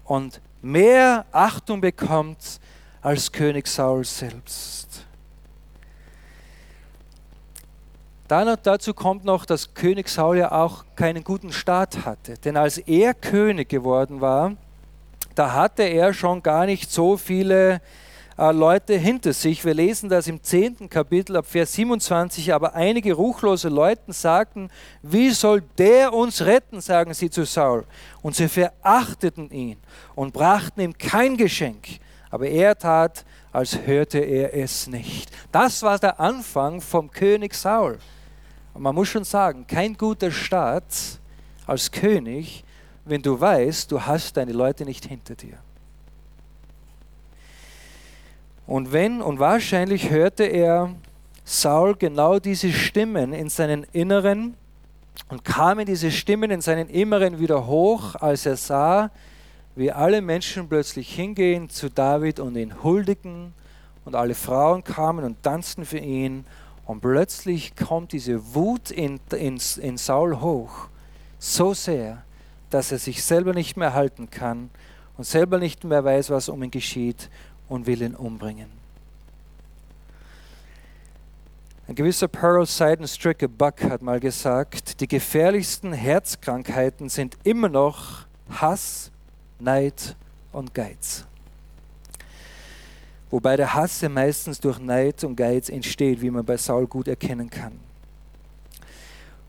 [0.04, 2.60] und mehr Achtung bekommt
[3.02, 4.85] als König Saul selbst.
[8.28, 12.34] Dann dazu kommt noch, dass König Saul ja auch keinen guten Start hatte.
[12.38, 14.52] Denn als er König geworden war,
[15.36, 17.80] da hatte er schon gar nicht so viele
[18.38, 19.64] äh, Leute hinter sich.
[19.64, 20.90] Wir lesen das im 10.
[20.90, 22.52] Kapitel ab Vers 27.
[22.52, 24.70] Aber einige ruchlose Leute sagten,
[25.02, 27.84] wie soll der uns retten, sagen sie zu Saul.
[28.22, 29.78] Und sie verachteten ihn
[30.14, 31.86] und brachten ihm kein Geschenk.
[32.30, 35.30] Aber er tat, als hörte er es nicht.
[35.52, 37.98] Das war der Anfang vom König Saul.
[38.76, 40.84] Und man muss schon sagen, kein guter Start
[41.66, 42.62] als König,
[43.06, 45.56] wenn du weißt, du hast deine Leute nicht hinter dir.
[48.66, 50.94] Und wenn, und wahrscheinlich hörte er
[51.42, 54.58] Saul genau diese Stimmen in seinen Inneren
[55.30, 59.10] und kamen diese Stimmen in seinen Inneren wieder hoch, als er sah,
[59.74, 63.54] wie alle Menschen plötzlich hingehen zu David und ihn huldigen
[64.04, 66.44] und alle Frauen kamen und tanzten für ihn
[66.86, 70.88] und plötzlich kommt diese Wut in, in, in Saul hoch,
[71.38, 72.22] so sehr,
[72.70, 74.70] dass er sich selber nicht mehr halten kann
[75.16, 77.28] und selber nicht mehr weiß, was um ihn geschieht
[77.68, 78.70] und will ihn umbringen.
[81.88, 89.12] Ein gewisser Pearl Seidenstricke Buck hat mal gesagt, die gefährlichsten Herzkrankheiten sind immer noch Hass,
[89.60, 90.16] Neid
[90.52, 91.24] und Geiz.
[93.30, 97.08] Wobei der Hass ja meistens durch Neid und Geiz entsteht, wie man bei Saul gut
[97.08, 97.72] erkennen kann.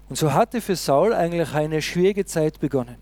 [0.10, 2.96] Und so hatte für Saul eigentlich eine schwierige Zeit begonnen.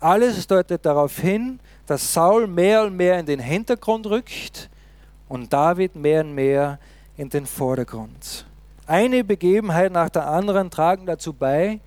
[0.00, 4.68] Alles deutet darauf hin, dass Saul mehr und mehr in den Hintergrund rückt
[5.28, 6.78] und David mehr und mehr
[7.16, 8.46] in den Vordergrund.
[8.86, 11.80] Eine Begebenheit nach der anderen tragen dazu bei,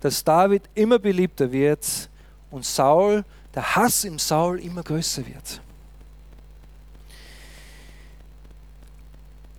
[0.00, 2.10] dass David immer beliebter wird
[2.50, 5.60] und Saul, der Hass im Saul immer größer wird.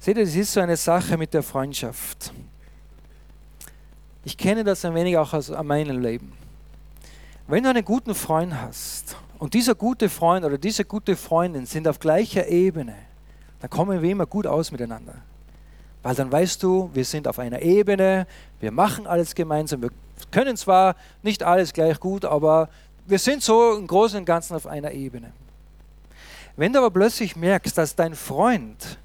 [0.06, 2.32] Seht ihr, das ist so eine Sache mit der Freundschaft.
[4.24, 6.32] Ich kenne das ein wenig auch aus meinem Leben.
[7.48, 11.88] Wenn du einen guten Freund hast und dieser gute Freund oder diese gute Freundin sind
[11.88, 12.94] auf gleicher Ebene,
[13.60, 15.16] dann kommen wir immer gut aus miteinander.
[16.04, 18.28] Weil dann weißt du, wir sind auf einer Ebene,
[18.60, 19.90] wir machen alles gemeinsam, wir
[20.30, 22.70] können zwar nicht alles gleich gut, aber
[23.08, 25.32] wir sind so im Großen und Ganzen auf einer Ebene.
[26.58, 29.00] Wenn du aber plötzlich merkst, dass dein Freund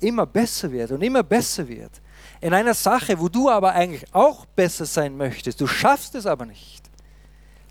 [0.00, 2.00] immer besser wird und immer besser wird,
[2.40, 6.46] in einer Sache, wo du aber eigentlich auch besser sein möchtest, du schaffst es aber
[6.46, 6.82] nicht,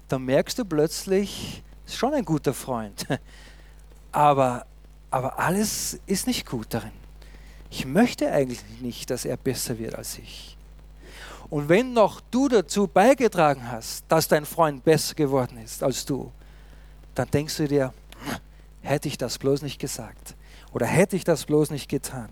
[0.07, 3.05] dann merkst du plötzlich, ist schon ein guter Freund,
[4.11, 4.65] aber,
[5.11, 6.91] aber alles ist nicht gut darin.
[7.69, 10.57] Ich möchte eigentlich nicht, dass er besser wird als ich.
[11.49, 16.31] Und wenn noch du dazu beigetragen hast, dass dein Freund besser geworden ist als du,
[17.13, 17.93] dann denkst du dir,
[18.81, 20.35] hätte ich das bloß nicht gesagt
[20.75, 22.27] oder hätte ich das bloß nicht getan.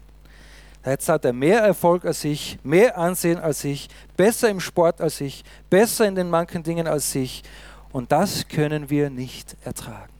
[0.85, 5.21] Jetzt hat er mehr Erfolg als ich, mehr Ansehen als ich, besser im Sport als
[5.21, 7.41] ich, besser in den manchen Dingen als ich.
[7.93, 10.11] Und das können wir nicht ertragen.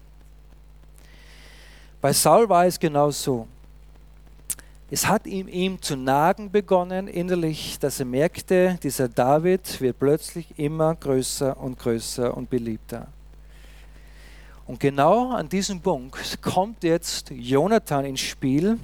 [2.00, 3.46] Bei Saul war es genau so.
[4.90, 10.48] Es hat ihm, ihm zu nagen begonnen innerlich, dass er merkte, dieser David wird plötzlich
[10.58, 13.08] immer größer und größer und beliebter.
[14.66, 18.80] Und genau an diesem Punkt kommt jetzt Jonathan ins Spiel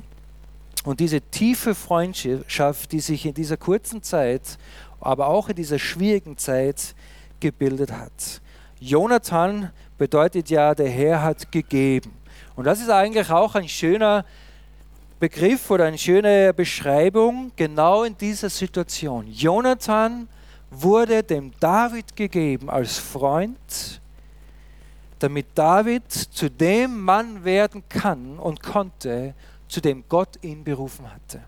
[0.84, 4.58] und diese tiefe Freundschaft, die sich in dieser kurzen Zeit,
[5.00, 6.96] aber auch in dieser schwierigen Zeit
[7.40, 8.42] gebildet hat.
[8.80, 12.12] Jonathan bedeutet ja, der Herr hat gegeben.
[12.56, 14.26] Und das ist eigentlich auch ein schöner
[15.20, 19.28] Begriff oder eine schöne Beschreibung genau in dieser Situation.
[19.28, 20.28] Jonathan
[20.72, 23.99] wurde dem David gegeben als Freund,
[25.20, 29.34] damit David zu dem Mann werden kann und konnte,
[29.68, 31.42] zu dem Gott ihn berufen hatte.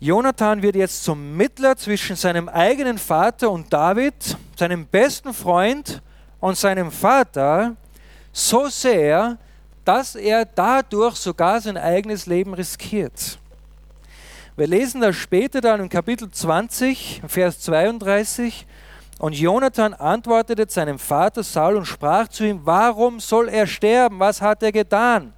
[0.00, 6.02] Jonathan wird jetzt zum Mittler zwischen seinem eigenen Vater und David, seinem besten Freund
[6.40, 7.74] und seinem Vater,
[8.32, 9.38] so sehr,
[9.84, 13.38] dass er dadurch sogar sein eigenes Leben riskiert.
[14.56, 18.66] Wir lesen das später dann im Kapitel 20, Vers 32.
[19.18, 24.18] Und Jonathan antwortete seinem Vater Saul und sprach zu ihm, warum soll er sterben?
[24.18, 25.32] Was hat er getan?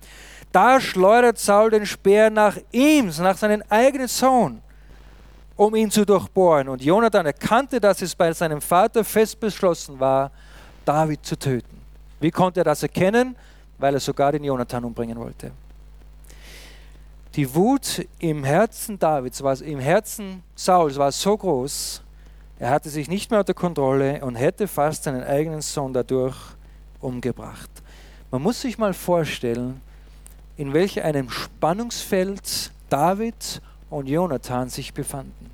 [0.51, 4.63] Da schleudert Saul den Speer nach ihm, nach seinem eigenen Sohn,
[5.57, 6.69] um ihn zu durchbohren.
[6.69, 10.31] Und Jonathan erkannte, dass es bei seinem Vater fest beschlossen war,
[10.85, 11.77] David zu töten.
[12.21, 13.37] Wie konnte er das erkennen?
[13.79, 15.53] Weil er sogar den Jonathan umbringen wollte.
[17.35, 22.03] Die Wut im Herzen Davids, im Herzen Sauls war so groß,
[22.59, 26.37] er hatte sich nicht mehr unter Kontrolle und hätte fast seinen eigenen Sohn dadurch
[27.01, 27.71] umgebracht.
[28.31, 29.81] Man muss sich mal vorstellen,
[30.57, 35.51] in welch einem Spannungsfeld David und Jonathan sich befanden.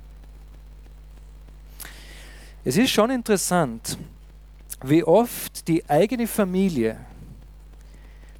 [2.63, 3.97] Es ist schon interessant,
[4.81, 6.97] wie oft die eigene Familie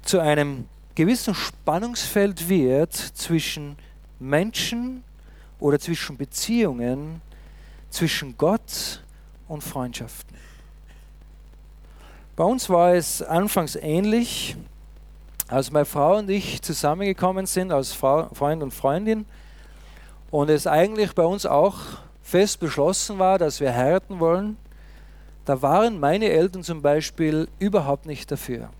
[0.02, 3.76] zu einem gewissen Spannungsfeld wird zwischen
[4.18, 5.04] Menschen
[5.58, 7.20] oder zwischen Beziehungen,
[7.94, 9.02] zwischen Gott
[9.46, 10.36] und Freundschaften.
[12.36, 14.56] Bei uns war es anfangs ähnlich,
[15.46, 19.24] als meine Frau und ich zusammengekommen sind als Freund und Freundin
[20.32, 21.78] und es eigentlich bei uns auch
[22.22, 24.56] fest beschlossen war, dass wir heiraten wollen.
[25.44, 28.70] Da waren meine Eltern zum Beispiel überhaupt nicht dafür.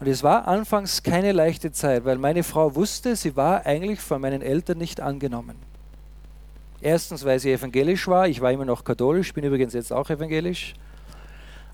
[0.00, 4.20] Und es war anfangs keine leichte Zeit, weil meine Frau wusste, sie war eigentlich von
[4.20, 5.56] meinen Eltern nicht angenommen.
[6.80, 10.74] Erstens, weil sie evangelisch war, ich war immer noch katholisch, bin übrigens jetzt auch evangelisch.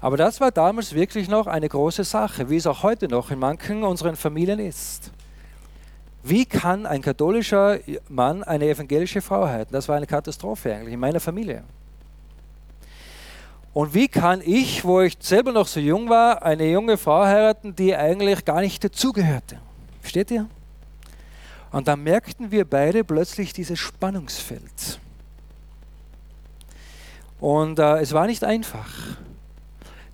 [0.01, 3.39] Aber das war damals wirklich noch eine große Sache, wie es auch heute noch in
[3.39, 5.11] manchen unseren Familien ist.
[6.23, 9.73] Wie kann ein katholischer Mann eine evangelische Frau heiraten?
[9.73, 11.65] Das war eine Katastrophe eigentlich in meiner Familie.
[13.75, 17.75] Und wie kann ich, wo ich selber noch so jung war, eine junge Frau heiraten,
[17.75, 19.59] die eigentlich gar nicht dazugehörte?
[20.01, 20.47] Versteht ihr?
[21.75, 25.01] Und dann merkten wir beide plötzlich dieses Spannungsfeld.
[27.41, 28.89] Und äh, es war nicht einfach.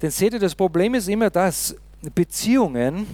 [0.00, 1.76] Denn seht ihr, das Problem ist immer das,
[2.14, 3.06] Beziehungen,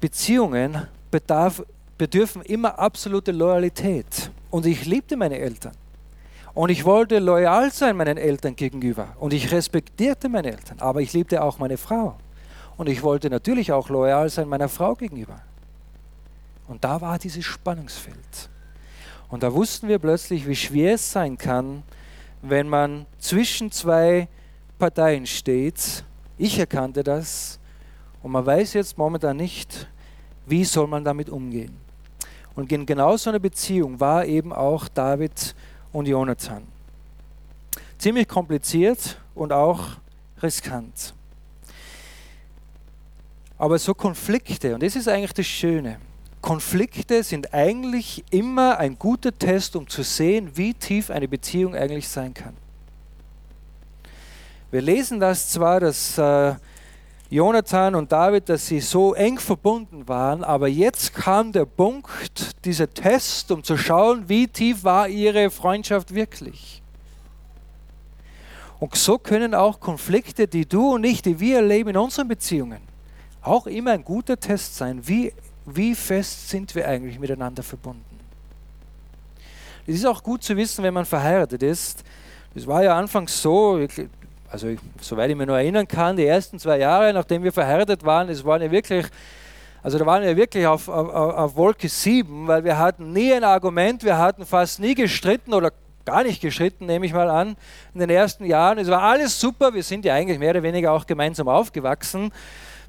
[0.00, 1.64] Beziehungen bedarf,
[1.98, 4.30] bedürfen immer absolute Loyalität.
[4.52, 5.74] Und ich liebte meine Eltern.
[6.54, 9.08] Und ich wollte loyal sein meinen Eltern gegenüber.
[9.18, 10.78] Und ich respektierte meine Eltern.
[10.78, 12.16] Aber ich liebte auch meine Frau.
[12.76, 15.42] Und ich wollte natürlich auch loyal sein meiner Frau gegenüber.
[16.68, 18.50] Und da war dieses Spannungsfeld.
[19.28, 21.82] Und da wussten wir plötzlich, wie schwer es sein kann,
[22.42, 24.28] wenn man zwischen zwei
[24.78, 26.04] Parteien steht.
[26.38, 27.58] Ich erkannte das.
[28.22, 29.88] Und man weiß jetzt momentan nicht,
[30.46, 31.76] wie soll man damit umgehen.
[32.54, 35.54] Und in genau so einer Beziehung war eben auch David
[35.92, 36.62] und Jonathan.
[37.98, 39.90] Ziemlich kompliziert und auch
[40.42, 41.14] riskant.
[43.58, 45.98] Aber so Konflikte, und das ist eigentlich das Schöne,
[46.46, 52.08] Konflikte sind eigentlich immer ein guter Test, um zu sehen, wie tief eine Beziehung eigentlich
[52.08, 52.56] sein kann.
[54.70, 56.54] Wir lesen das zwar, dass äh,
[57.30, 62.94] Jonathan und David, dass sie so eng verbunden waren, aber jetzt kam der Punkt, dieser
[62.94, 66.80] Test, um zu schauen, wie tief war ihre Freundschaft wirklich.
[68.78, 72.82] Und so können auch Konflikte, die du und ich, die wir erleben in unseren Beziehungen,
[73.42, 75.32] auch immer ein guter Test sein, wie,
[75.66, 78.04] wie fest sind wir eigentlich miteinander verbunden.
[79.86, 82.02] Es ist auch gut zu wissen, wenn man verheiratet ist.
[82.54, 83.78] Das war ja anfangs so,
[84.50, 84.68] also
[85.00, 88.44] soweit ich mich noch erinnern kann, die ersten zwei Jahre, nachdem wir verheiratet waren, es
[88.44, 89.06] waren ja wirklich,
[89.82, 93.44] also da waren wir wirklich auf, auf, auf Wolke 7, weil wir hatten nie ein
[93.44, 95.72] Argument, wir hatten fast nie gestritten oder
[96.04, 97.56] gar nicht gestritten, nehme ich mal an,
[97.92, 98.78] in den ersten Jahren.
[98.78, 102.32] Es war alles super, wir sind ja eigentlich mehr oder weniger auch gemeinsam aufgewachsen.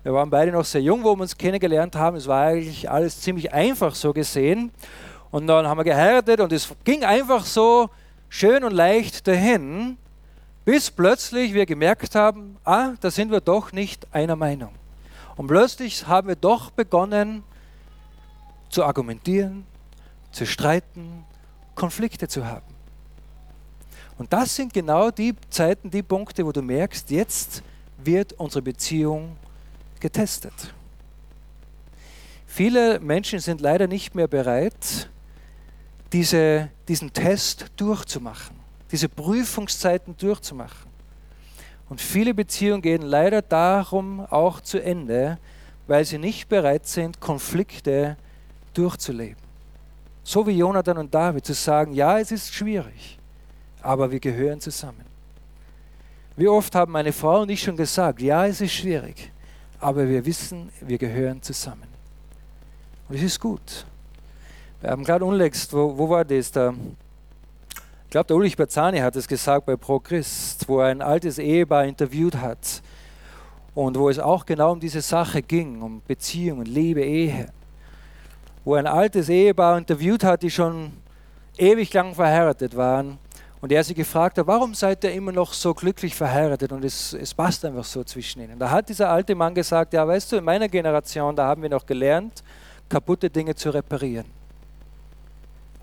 [0.07, 2.15] Wir waren beide noch sehr jung, wo wir uns kennengelernt haben.
[2.15, 4.71] Es war eigentlich alles ziemlich einfach so gesehen.
[5.31, 7.89] Und dann haben wir geheiratet und es ging einfach so
[8.29, 9.97] schön und leicht dahin
[10.63, 14.71] bis plötzlich wir gemerkt haben, ah, da sind wir doch nicht einer Meinung.
[15.35, 17.43] Und plötzlich haben wir doch begonnen
[18.69, 19.65] zu argumentieren,
[20.31, 21.25] zu streiten,
[21.75, 22.73] Konflikte zu haben.
[24.17, 27.61] Und das sind genau die Zeiten, die Punkte, wo du merkst, jetzt
[27.97, 29.35] wird unsere Beziehung
[29.99, 30.73] getestet.
[32.45, 35.09] Viele Menschen sind leider nicht mehr bereit,
[36.11, 38.57] diese, diesen Test durchzumachen
[38.91, 40.87] diese Prüfungszeiten durchzumachen.
[41.89, 45.37] Und viele Beziehungen gehen leider darum auch zu Ende,
[45.87, 48.17] weil sie nicht bereit sind, Konflikte
[48.73, 49.37] durchzuleben.
[50.23, 53.17] So wie Jonathan und David zu sagen, ja, es ist schwierig,
[53.81, 55.05] aber wir gehören zusammen.
[56.35, 59.31] Wie oft haben meine Frau und ich schon gesagt, ja, es ist schwierig,
[59.79, 61.87] aber wir wissen, wir gehören zusammen.
[63.09, 63.85] Und es ist gut.
[64.81, 66.51] Wir haben gerade unlängst, wo, wo war das?
[66.51, 66.73] Da,
[68.05, 71.39] ich glaube, der Ulrich Berzani hat es gesagt bei Pro Christ, wo er ein altes
[71.39, 72.81] Ehepaar interviewt hat
[73.75, 77.47] und wo es auch genau um diese Sache ging, um Beziehungen, Liebe, Ehe.
[78.65, 80.93] Wo er ein altes Ehepaar interviewt hat, die schon
[81.57, 83.17] ewig lang verheiratet waren
[83.59, 87.13] und er sie gefragt hat, warum seid ihr immer noch so glücklich verheiratet und es,
[87.13, 88.59] es passt einfach so zwischen ihnen.
[88.59, 91.69] Da hat dieser alte Mann gesagt, ja weißt du, in meiner Generation, da haben wir
[91.69, 92.43] noch gelernt,
[92.87, 94.25] kaputte Dinge zu reparieren.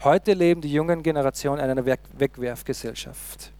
[0.02, 3.52] Heute leben die jungen Generationen in einer Wegwerfgesellschaft.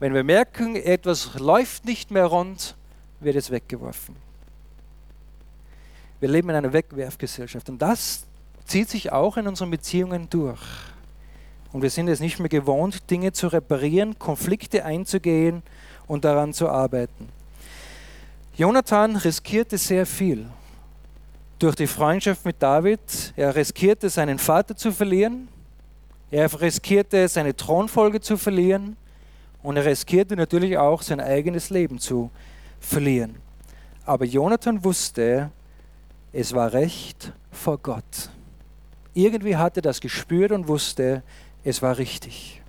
[0.00, 2.74] Wenn wir merken, etwas läuft nicht mehr rund,
[3.20, 4.16] wird es weggeworfen.
[6.18, 8.26] Wir leben in einer Wegwerfgesellschaft und das
[8.64, 10.60] zieht sich auch in unseren Beziehungen durch.
[11.72, 15.62] Und wir sind es nicht mehr gewohnt, Dinge zu reparieren, Konflikte einzugehen
[16.06, 17.28] und daran zu arbeiten.
[18.54, 20.46] Jonathan riskierte sehr viel
[21.58, 23.00] durch die Freundschaft mit David.
[23.36, 25.48] Er riskierte seinen Vater zu verlieren.
[26.30, 28.96] Er riskierte seine Thronfolge zu verlieren.
[29.62, 32.30] Und er riskierte natürlich auch sein eigenes Leben zu
[32.80, 33.36] verlieren.
[34.04, 35.50] Aber Jonathan wusste,
[36.32, 38.30] es war recht vor Gott.
[39.14, 41.22] Irgendwie hatte er das gespürt und wusste,
[41.64, 42.62] es war richtig.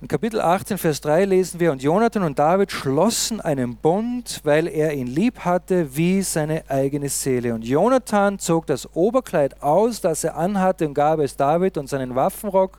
[0.00, 4.68] In Kapitel 18, Vers 3 lesen wir, und Jonathan und David schlossen einen Bund, weil
[4.68, 7.54] er ihn lieb hatte wie seine eigene Seele.
[7.54, 12.14] Und Jonathan zog das Oberkleid aus, das er anhatte, und gab es David und seinen
[12.14, 12.78] Waffenrock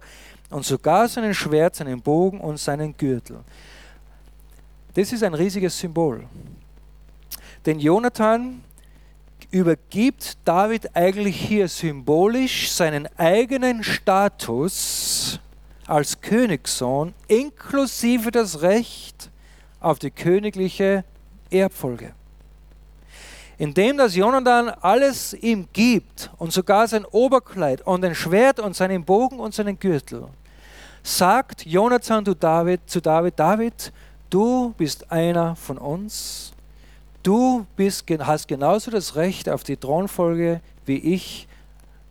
[0.51, 3.39] und sogar seinen Schwert, seinen Bogen und seinen Gürtel.
[4.93, 6.25] Das ist ein riesiges Symbol.
[7.65, 8.63] Denn Jonathan
[9.52, 15.39] übergibt David eigentlich hier symbolisch seinen eigenen Status
[15.88, 19.30] als Königssohn inklusive das Recht
[19.80, 21.04] auf die königliche
[21.52, 22.14] Erbfolge.
[23.58, 29.06] Indem das Jonathan alles ihm gibt und sogar sein Oberkleid und ein Schwert und seinen
[29.06, 30.28] Bogen und seinen Gürtel,
[31.04, 33.93] sagt Jonathan zu David, zu David, David,
[34.30, 36.55] du bist einer von uns
[37.26, 41.47] Du bist, hast genauso das Recht auf die Thronfolge wie ich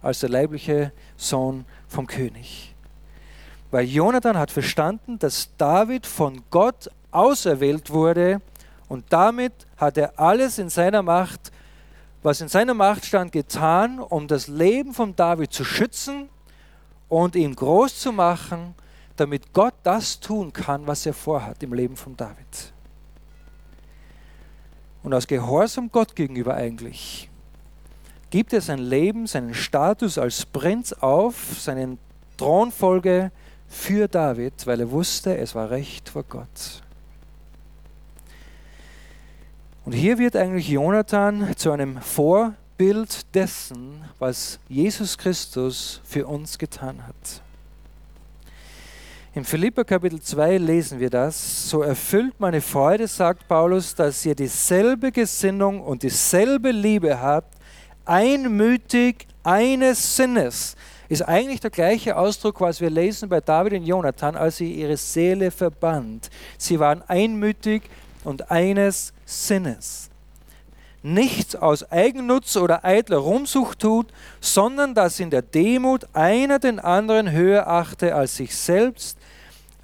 [0.02, 2.74] als der leibliche Sohn vom König.
[3.70, 8.40] Weil Jonathan hat verstanden, dass David von Gott auserwählt wurde
[8.88, 11.52] und damit hat er alles in seiner Macht,
[12.24, 16.28] was in seiner Macht stand, getan, um das Leben von David zu schützen
[17.08, 18.74] und ihn groß zu machen,
[19.14, 22.73] damit Gott das tun kann, was er vorhat im Leben von David
[25.04, 27.30] und aus Gehorsam Gott gegenüber eigentlich
[28.34, 31.98] gibt er sein Leben, seinen Status als Prinz auf, seine
[32.36, 33.30] Thronfolge
[33.68, 36.82] für David, weil er wusste, es war recht vor Gott.
[39.84, 47.06] Und hier wird eigentlich Jonathan zu einem Vorbild dessen, was Jesus Christus für uns getan
[47.06, 47.43] hat.
[49.36, 51.68] Im Philipper Kapitel 2 lesen wir das.
[51.68, 57.52] So erfüllt meine Freude, sagt Paulus, dass ihr dieselbe Gesinnung und dieselbe Liebe habt,
[58.04, 60.76] einmütig eines Sinnes.
[61.08, 64.96] Ist eigentlich der gleiche Ausdruck, was wir lesen bei David und Jonathan, als sie ihre
[64.96, 66.30] Seele verband.
[66.56, 67.82] Sie waren einmütig
[68.22, 70.10] und eines Sinnes.
[71.02, 74.06] Nichts aus Eigennutz oder eitler Rumsucht tut,
[74.40, 79.18] sondern dass in der Demut einer den anderen höher achte als sich selbst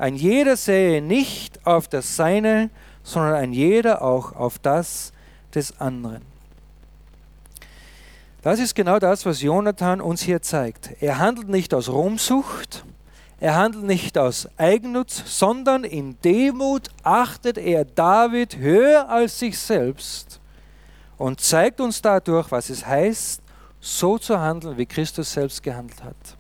[0.01, 2.71] ein jeder sähe nicht auf das Seine,
[3.03, 5.13] sondern ein jeder auch auf das
[5.55, 6.23] des anderen.
[8.41, 10.91] Das ist genau das, was Jonathan uns hier zeigt.
[11.01, 12.83] Er handelt nicht aus Ruhmsucht,
[13.41, 20.41] er handelt nicht aus Eigennutz, sondern in Demut achtet er David höher als sich selbst
[21.19, 23.43] und zeigt uns dadurch, was es heißt,
[23.81, 26.40] so zu handeln, wie Christus selbst gehandelt hat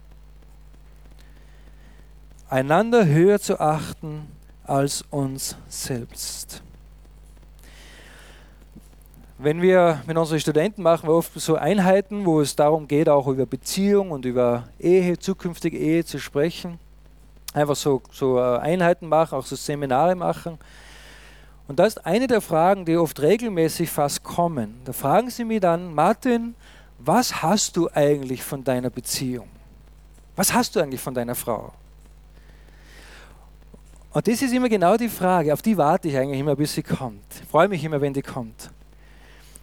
[2.51, 4.27] einander höher zu achten
[4.65, 6.63] als uns selbst.
[9.39, 13.27] Wenn wir mit unseren Studenten machen wir oft so Einheiten, wo es darum geht, auch
[13.27, 16.79] über Beziehung und über Ehe, zukünftige Ehe zu sprechen.
[17.55, 20.59] Einfach so, so äh, Einheiten machen, auch so Seminare machen.
[21.69, 24.81] Und das ist eine der Fragen, die oft regelmäßig fast kommen.
[24.85, 26.55] Da fragen sie mich dann, Martin,
[26.99, 29.49] was hast du eigentlich von deiner Beziehung?
[30.37, 31.73] Was hast du eigentlich von deiner Frau?
[34.13, 36.83] Und das ist immer genau die Frage, auf die warte ich eigentlich immer, bis sie
[36.83, 37.25] kommt.
[37.43, 38.71] Ich freue mich immer, wenn die kommt.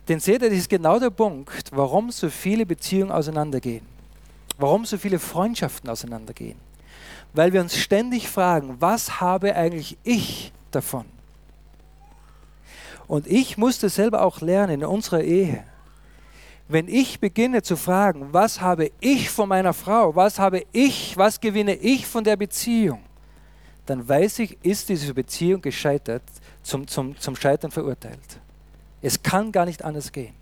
[0.07, 3.85] Denn seht ihr, das ist genau der Punkt, warum so viele Beziehungen auseinandergehen.
[4.57, 6.57] Warum so viele Freundschaften auseinandergehen.
[7.33, 11.05] Weil wir uns ständig fragen, was habe eigentlich ich davon?
[13.07, 15.63] Und ich musste selber auch lernen in unserer Ehe.
[16.69, 21.39] Wenn ich beginne zu fragen, was habe ich von meiner Frau, was habe ich, was
[21.39, 22.99] gewinne ich von der Beziehung,
[23.89, 26.23] dann weiß ich, ist diese Beziehung gescheitert,
[26.61, 28.39] zum, zum, zum Scheitern verurteilt.
[29.01, 30.33] Es kann gar nicht anders gehen.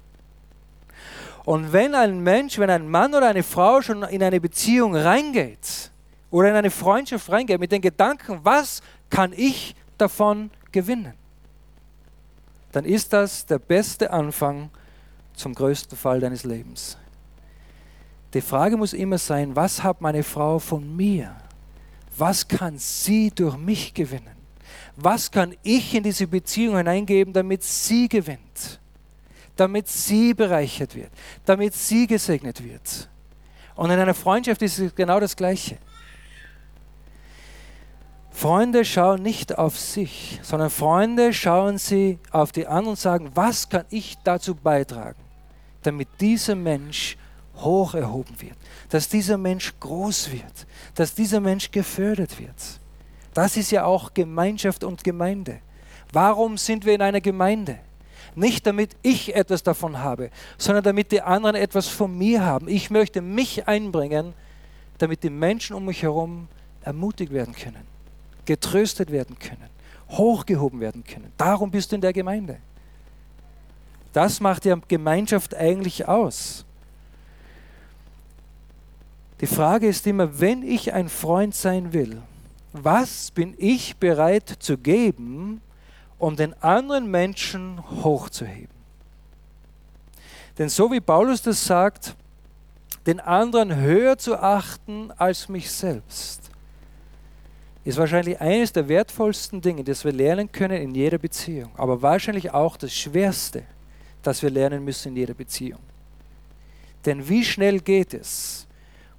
[1.46, 5.92] Und wenn ein Mensch, wenn ein Mann oder eine Frau schon in eine Beziehung reingeht
[6.32, 8.82] oder in eine Freundschaft reingeht mit den Gedanken, was
[9.12, 11.14] kann ich davon gewinnen,
[12.72, 14.72] dann ist das der beste Anfang
[15.36, 16.98] zum größten Fall deines Lebens.
[18.34, 21.36] Die Frage muss immer sein, was hat meine Frau von mir?
[22.18, 24.36] Was kann sie durch mich gewinnen?
[24.96, 28.80] Was kann ich in diese Beziehung hineingeben, damit sie gewinnt?
[29.56, 31.12] Damit sie bereichert wird,
[31.46, 33.10] damit sie gesegnet wird.
[33.76, 35.78] Und in einer Freundschaft ist es genau das Gleiche.
[38.32, 43.70] Freunde schauen nicht auf sich, sondern Freunde schauen sie auf die anderen und sagen, was
[43.70, 45.20] kann ich dazu beitragen,
[45.84, 47.18] damit dieser Mensch
[47.58, 48.58] hoch erhoben wird,
[48.90, 52.80] dass dieser Mensch groß wird, dass dieser Mensch gefördert wird.
[53.34, 55.60] Das ist ja auch Gemeinschaft und Gemeinde.
[56.12, 57.80] Warum sind wir in einer Gemeinde?
[58.36, 62.68] Nicht damit ich etwas davon habe, sondern damit die anderen etwas von mir haben.
[62.68, 64.34] Ich möchte mich einbringen,
[64.98, 66.48] damit die Menschen um mich herum
[66.82, 67.86] ermutigt werden können,
[68.46, 69.70] getröstet werden können,
[70.10, 71.32] hochgehoben werden können.
[71.38, 72.58] Darum bist du in der Gemeinde.
[74.14, 76.66] Das macht ja Gemeinschaft eigentlich aus.
[79.42, 82.22] Die Frage ist immer, wenn ich ein Freund sein will,
[82.72, 85.62] was bin ich bereit zu geben,
[86.18, 88.76] um den anderen Menschen hochzuheben?
[90.58, 92.16] Denn so wie Paulus das sagt,
[93.06, 96.50] den anderen höher zu achten als mich selbst,
[97.84, 102.52] ist wahrscheinlich eines der wertvollsten Dinge, das wir lernen können in jeder Beziehung, aber wahrscheinlich
[102.52, 103.64] auch das Schwerste,
[104.24, 105.82] das wir lernen müssen in jeder Beziehung.
[107.06, 108.65] Denn wie schnell geht es,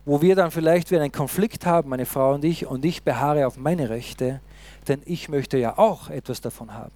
[0.07, 3.45] wo wir dann vielleicht wieder einen Konflikt haben, meine Frau und ich, und ich beharre
[3.45, 4.41] auf meine Rechte,
[4.87, 6.93] denn ich möchte ja auch etwas davon haben.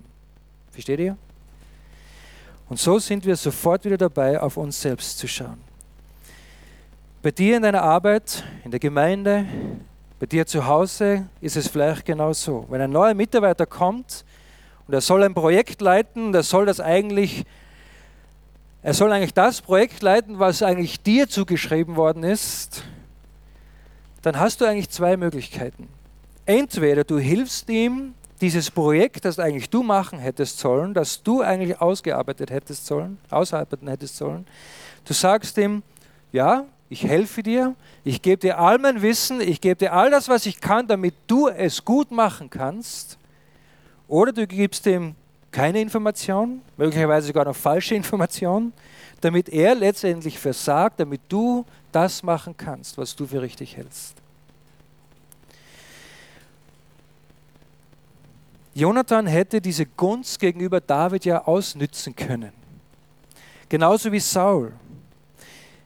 [0.71, 1.17] Versteht ihr?
[2.69, 5.59] Und so sind wir sofort wieder dabei, auf uns selbst zu schauen.
[7.21, 9.45] Bei dir in deiner Arbeit, in der Gemeinde,
[10.21, 12.65] bei dir zu Hause ist es vielleicht genau so.
[12.69, 14.25] Wenn ein neuer Mitarbeiter kommt
[14.87, 17.45] und er soll ein Projekt leiten, der soll das eigentlich
[18.83, 22.83] er soll eigentlich das Projekt leiten, was eigentlich dir zugeschrieben worden ist
[24.23, 25.89] dann hast du eigentlich zwei Möglichkeiten.
[26.47, 31.81] Entweder du hilfst ihm, dieses Projekt, das eigentlich du machen hättest sollen, das du eigentlich
[31.81, 34.47] ausgearbeitet hättest sollen, ausarbeiten hättest sollen.
[35.05, 35.83] Du sagst ihm,
[36.33, 40.29] ja, ich helfe dir, ich gebe dir all mein Wissen, ich gebe dir all das,
[40.29, 43.19] was ich kann, damit du es gut machen kannst.
[44.09, 45.15] Oder du gibst ihm
[45.53, 48.73] keine Information, möglicherweise sogar noch falsche Information,
[49.21, 54.17] damit er letztendlich versagt, damit du das machen kannst, was du für richtig hältst.
[58.75, 62.53] Jonathan hätte diese Gunst gegenüber David ja ausnützen können.
[63.69, 64.73] Genauso wie Saul.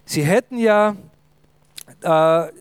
[0.05, 0.95] Sie hätten ja,
[2.03, 2.53] äh,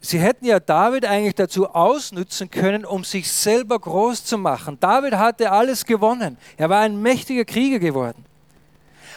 [0.00, 4.78] sie hätten ja David eigentlich dazu ausnützen können, um sich selber groß zu machen.
[4.80, 6.38] David hatte alles gewonnen.
[6.56, 8.24] Er war ein mächtiger Krieger geworden.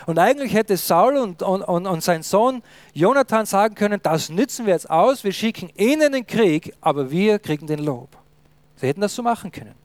[0.06, 2.62] Und eigentlich hätte Saul und, und, und, und sein Sohn
[2.94, 7.12] Jonathan sagen können, das nützen wir jetzt aus, wir schicken ihn in den Krieg, aber
[7.12, 8.10] wir kriegen den Lob.
[8.76, 9.76] Sie hätten das so machen können.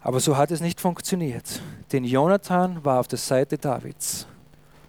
[0.00, 1.62] Aber so hat es nicht funktioniert.
[1.92, 4.26] Denn Jonathan war auf der Seite Davids.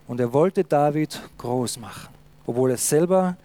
[0.08, 2.14] Und er wollte David groß machen,
[2.45, 3.38] obwohl er selber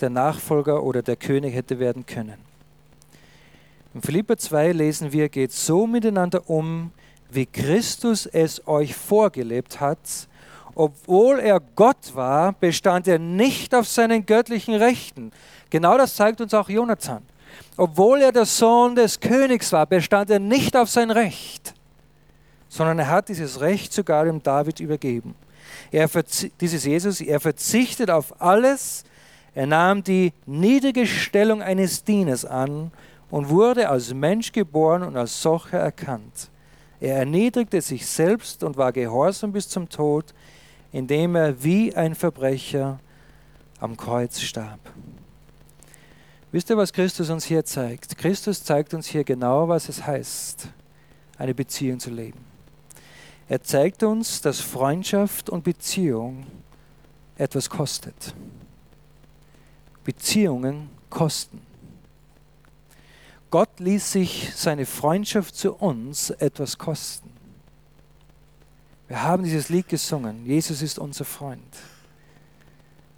[0.00, 2.36] der Nachfolger oder der König hätte werden können.
[3.94, 6.90] In Philippa 2 lesen wir, geht so miteinander um,
[7.34, 9.98] wie Christus es euch vorgelebt hat.
[10.74, 15.30] Obwohl er Gott war, bestand er nicht auf seinen göttlichen Rechten.
[15.70, 17.22] Genau das zeigt uns auch Jonathan.
[17.76, 21.74] Obwohl er der Sohn des Königs war, bestand er nicht auf sein Recht,
[22.68, 25.34] sondern er hat dieses Recht sogar dem David übergeben.
[25.90, 26.08] Er
[26.60, 29.04] dieses Jesus, er verzichtet auf alles,
[29.54, 32.90] er nahm die niedrige Stellung eines Dieners an
[33.30, 36.50] und wurde als Mensch geboren und als solcher erkannt.
[37.04, 40.32] Er erniedrigte sich selbst und war gehorsam bis zum Tod,
[40.90, 42.98] indem er wie ein Verbrecher
[43.78, 44.80] am Kreuz starb.
[46.50, 48.16] Wisst ihr, was Christus uns hier zeigt?
[48.16, 50.68] Christus zeigt uns hier genau, was es heißt,
[51.36, 52.42] eine Beziehung zu leben.
[53.50, 56.46] Er zeigt uns, dass Freundschaft und Beziehung
[57.36, 58.34] etwas kostet.
[60.04, 61.60] Beziehungen kosten.
[63.54, 67.30] Gott ließ sich seine Freundschaft zu uns etwas kosten.
[69.06, 71.76] Wir haben dieses Lied gesungen, Jesus ist unser Freund.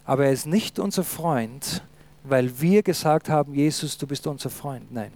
[0.05, 1.81] Aber er ist nicht unser Freund,
[2.23, 4.91] weil wir gesagt haben, Jesus, du bist unser Freund.
[4.91, 5.11] Nein,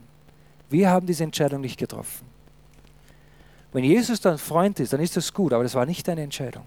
[0.72, 2.26] wir haben diese Entscheidung nicht getroffen.
[3.74, 6.66] Wenn Jesus dein Freund ist, dann ist das gut, aber das war nicht deine Entscheidung.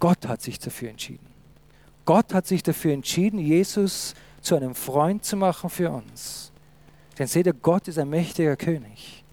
[0.00, 1.26] Gott hat sich dafür entschieden.
[2.06, 6.51] Gott hat sich dafür entschieden, Jesus zu einem Freund zu machen für uns.
[7.18, 9.24] Denn seht ihr, Gott ist ein mächtiger König.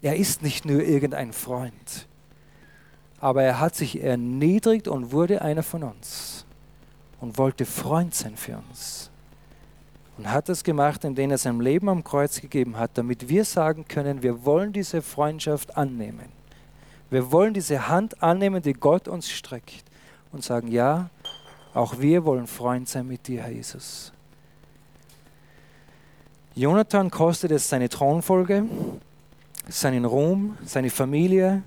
[0.00, 2.08] Er ist nicht nur irgendein Freund,
[3.20, 6.44] aber er hat sich erniedrigt und wurde einer von uns
[7.20, 9.10] und wollte Freund sein für uns.
[10.18, 13.86] Und hat das gemacht, indem er sein Leben am Kreuz gegeben hat, damit wir sagen
[13.86, 16.26] können, wir wollen diese Freundschaft annehmen.
[17.08, 19.84] Wir wollen diese Hand annehmen, die Gott uns streckt
[20.32, 21.10] und sagen, ja,
[21.74, 24.12] auch wir wollen Freund sein mit dir, Herr Jesus.
[26.54, 28.64] Jonathan kostet es seine Thronfolge,
[29.68, 31.62] seinen Ruhm, seine Familie.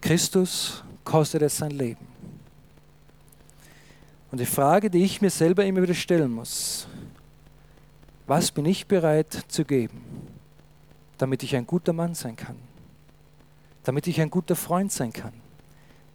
[0.00, 2.06] Christus kostet es sein Leben.
[4.30, 6.86] Und die Frage, die ich mir selber immer wieder stellen muss,
[8.26, 10.02] was bin ich bereit zu geben,
[11.18, 12.56] damit ich ein guter Mann sein kann,
[13.84, 15.32] damit ich ein guter Freund sein kann,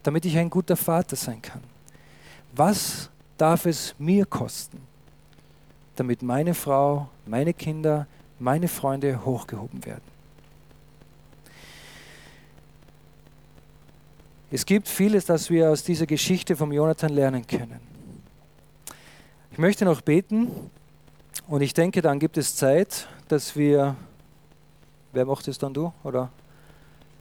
[0.02, 1.62] damit ich ein guter Vater sein kann?
[2.54, 4.80] Was darf es mir kosten,
[5.98, 8.06] damit meine Frau, meine Kinder,
[8.38, 10.18] meine Freunde hochgehoben werden?
[14.50, 17.80] Es gibt vieles, das wir aus dieser Geschichte vom Jonathan lernen können.
[19.52, 20.48] Ich möchte noch beten
[21.48, 23.96] und ich denke, dann gibt es Zeit, dass wir,
[25.12, 25.92] wer macht es dann du?
[26.02, 26.30] Oder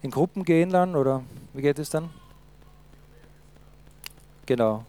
[0.02, 0.96] in Gruppen gehen dann?
[0.96, 1.24] Oder
[1.54, 2.10] wie geht es dann?
[4.46, 4.86] Genau,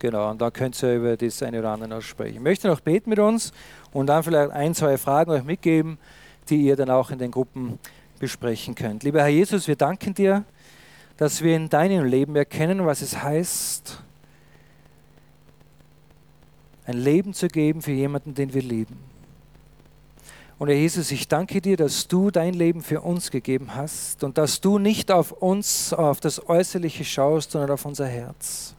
[0.00, 0.30] genau.
[0.30, 2.36] Und da könnt ihr über das eine oder andere sprechen.
[2.36, 3.52] Ich möchte noch beten mit uns
[3.92, 5.98] und dann vielleicht ein, zwei Fragen euch mitgeben,
[6.48, 7.78] die ihr dann auch in den Gruppen
[8.18, 9.04] besprechen könnt.
[9.04, 10.44] Lieber Herr Jesus, wir danken dir,
[11.16, 14.02] dass wir in deinem Leben erkennen, was es heißt,
[16.86, 18.98] ein Leben zu geben für jemanden, den wir lieben.
[20.58, 24.36] Und Herr Jesus, ich danke dir, dass du dein Leben für uns gegeben hast und
[24.36, 28.74] dass du nicht auf uns, auf das Äußerliche schaust, sondern auf unser Herz.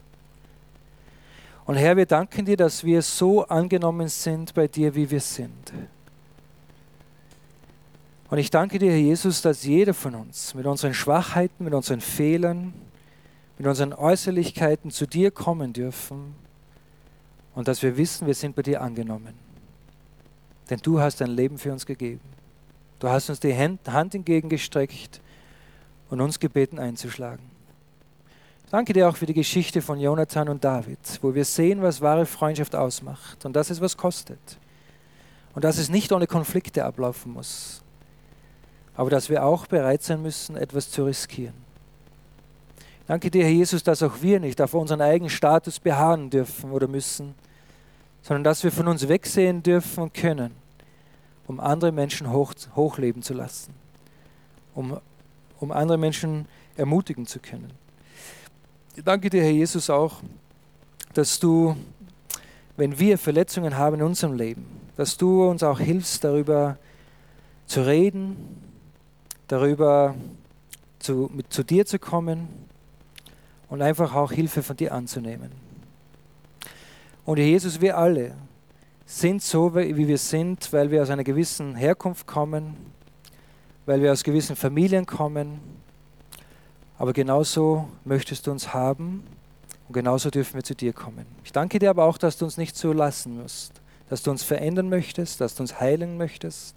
[1.72, 5.72] Und Herr, wir danken dir, dass wir so angenommen sind bei dir, wie wir sind.
[8.30, 12.02] Und ich danke dir, Herr Jesus, dass jeder von uns mit unseren Schwachheiten, mit unseren
[12.02, 12.74] Fehlern,
[13.58, 16.36] mit unseren Äußerlichkeiten zu dir kommen dürfen
[17.56, 19.34] und dass wir wissen, wir sind bei dir angenommen.
[20.70, 22.20] Denn du hast dein Leben für uns gegeben.
[23.00, 25.22] Du hast uns die Hand entgegengestreckt
[26.10, 27.51] und uns gebeten einzuschlagen.
[28.72, 32.26] Danke dir auch für die Geschichte von Jonathan und David, wo wir sehen, was wahre
[32.26, 34.40] Freundschaft ausmacht und dass es was kostet.
[35.54, 37.82] Und dass es nicht ohne Konflikte ablaufen muss,
[38.96, 41.56] aber dass wir auch bereit sein müssen, etwas zu riskieren.
[43.08, 46.88] Danke dir, Herr Jesus, dass auch wir nicht auf unseren eigenen Status beharren dürfen oder
[46.88, 47.36] müssen,
[48.22, 50.56] sondern dass wir von uns wegsehen dürfen und können,
[51.46, 53.74] um andere Menschen hoch, hochleben zu lassen,
[54.74, 54.98] um,
[55.60, 56.48] um andere Menschen
[56.78, 57.81] ermutigen zu können.
[58.94, 60.22] Ich danke dir, Herr Jesus, auch,
[61.14, 61.78] dass du,
[62.76, 64.66] wenn wir Verletzungen haben in unserem Leben,
[64.98, 66.78] dass du uns auch hilfst, darüber
[67.68, 68.36] zu reden,
[69.48, 70.14] darüber
[71.00, 72.50] zu, mit, zu dir zu kommen
[73.70, 75.52] und einfach auch Hilfe von dir anzunehmen.
[77.24, 78.36] Und Jesus, wir alle
[79.06, 82.76] sind so, wie wir sind, weil wir aus einer gewissen Herkunft kommen,
[83.86, 85.62] weil wir aus gewissen Familien kommen.
[87.02, 89.24] Aber genauso möchtest du uns haben
[89.88, 91.26] und genauso dürfen wir zu dir kommen.
[91.44, 94.44] Ich danke dir aber auch, dass du uns nicht so lassen musst, dass du uns
[94.44, 96.76] verändern möchtest, dass du uns heilen möchtest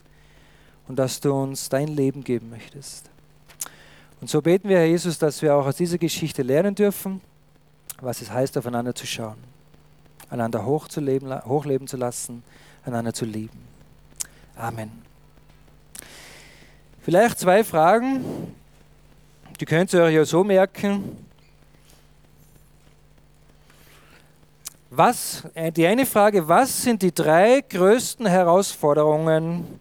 [0.88, 3.10] und dass du uns dein Leben geben möchtest.
[4.22, 7.20] Und so beten wir, Herr Jesus, dass wir auch aus dieser Geschichte lernen dürfen,
[8.00, 9.36] was es heißt, aufeinander zu schauen,
[10.30, 12.42] einander hochzuleben, hochleben zu lassen,
[12.86, 13.60] einander zu lieben.
[14.56, 14.90] Amen.
[17.02, 18.24] Vielleicht zwei Fragen,
[19.64, 21.16] die könnt ihr euch ja so merken.
[24.90, 29.80] Was, äh, die eine Frage, was sind die drei größten Herausforderungen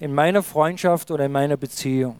[0.00, 2.16] in meiner Freundschaft oder in meiner Beziehung?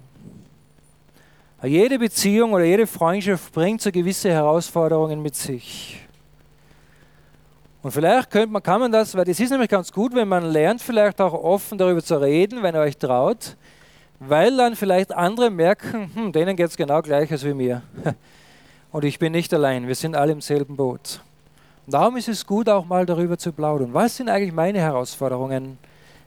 [1.62, 5.98] Jede Beziehung oder jede Freundschaft bringt so gewisse Herausforderungen mit sich.
[7.80, 10.44] Und vielleicht könnte man, kann man das, weil das ist nämlich ganz gut, wenn man
[10.44, 13.56] lernt, vielleicht auch offen darüber zu reden, wenn ihr euch traut,
[14.28, 17.82] weil dann vielleicht andere merken, hm, denen geht es genau gleich als wie mir.
[18.92, 21.20] Und ich bin nicht allein, wir sind alle im selben Boot.
[21.86, 23.92] Und darum ist es gut, auch mal darüber zu plaudern.
[23.92, 25.78] Was sind eigentlich meine Herausforderungen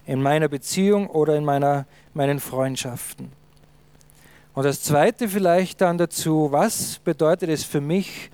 [0.05, 3.31] in meiner Beziehung oder in meiner, meinen Freundschaften?
[4.53, 8.31] Und das Zweite vielleicht dann dazu, was bedeutet es für mich,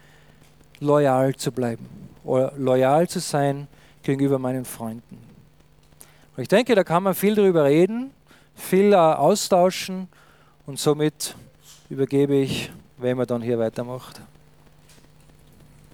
[0.79, 1.87] loyal zu bleiben
[2.23, 3.67] oder loyal zu sein
[4.01, 5.19] gegenüber meinen Freunden?
[6.35, 8.11] Und ich denke, da kann man viel darüber reden,
[8.55, 10.07] viel austauschen
[10.65, 11.35] und somit
[11.89, 14.21] übergebe ich, wenn man dann hier weitermacht.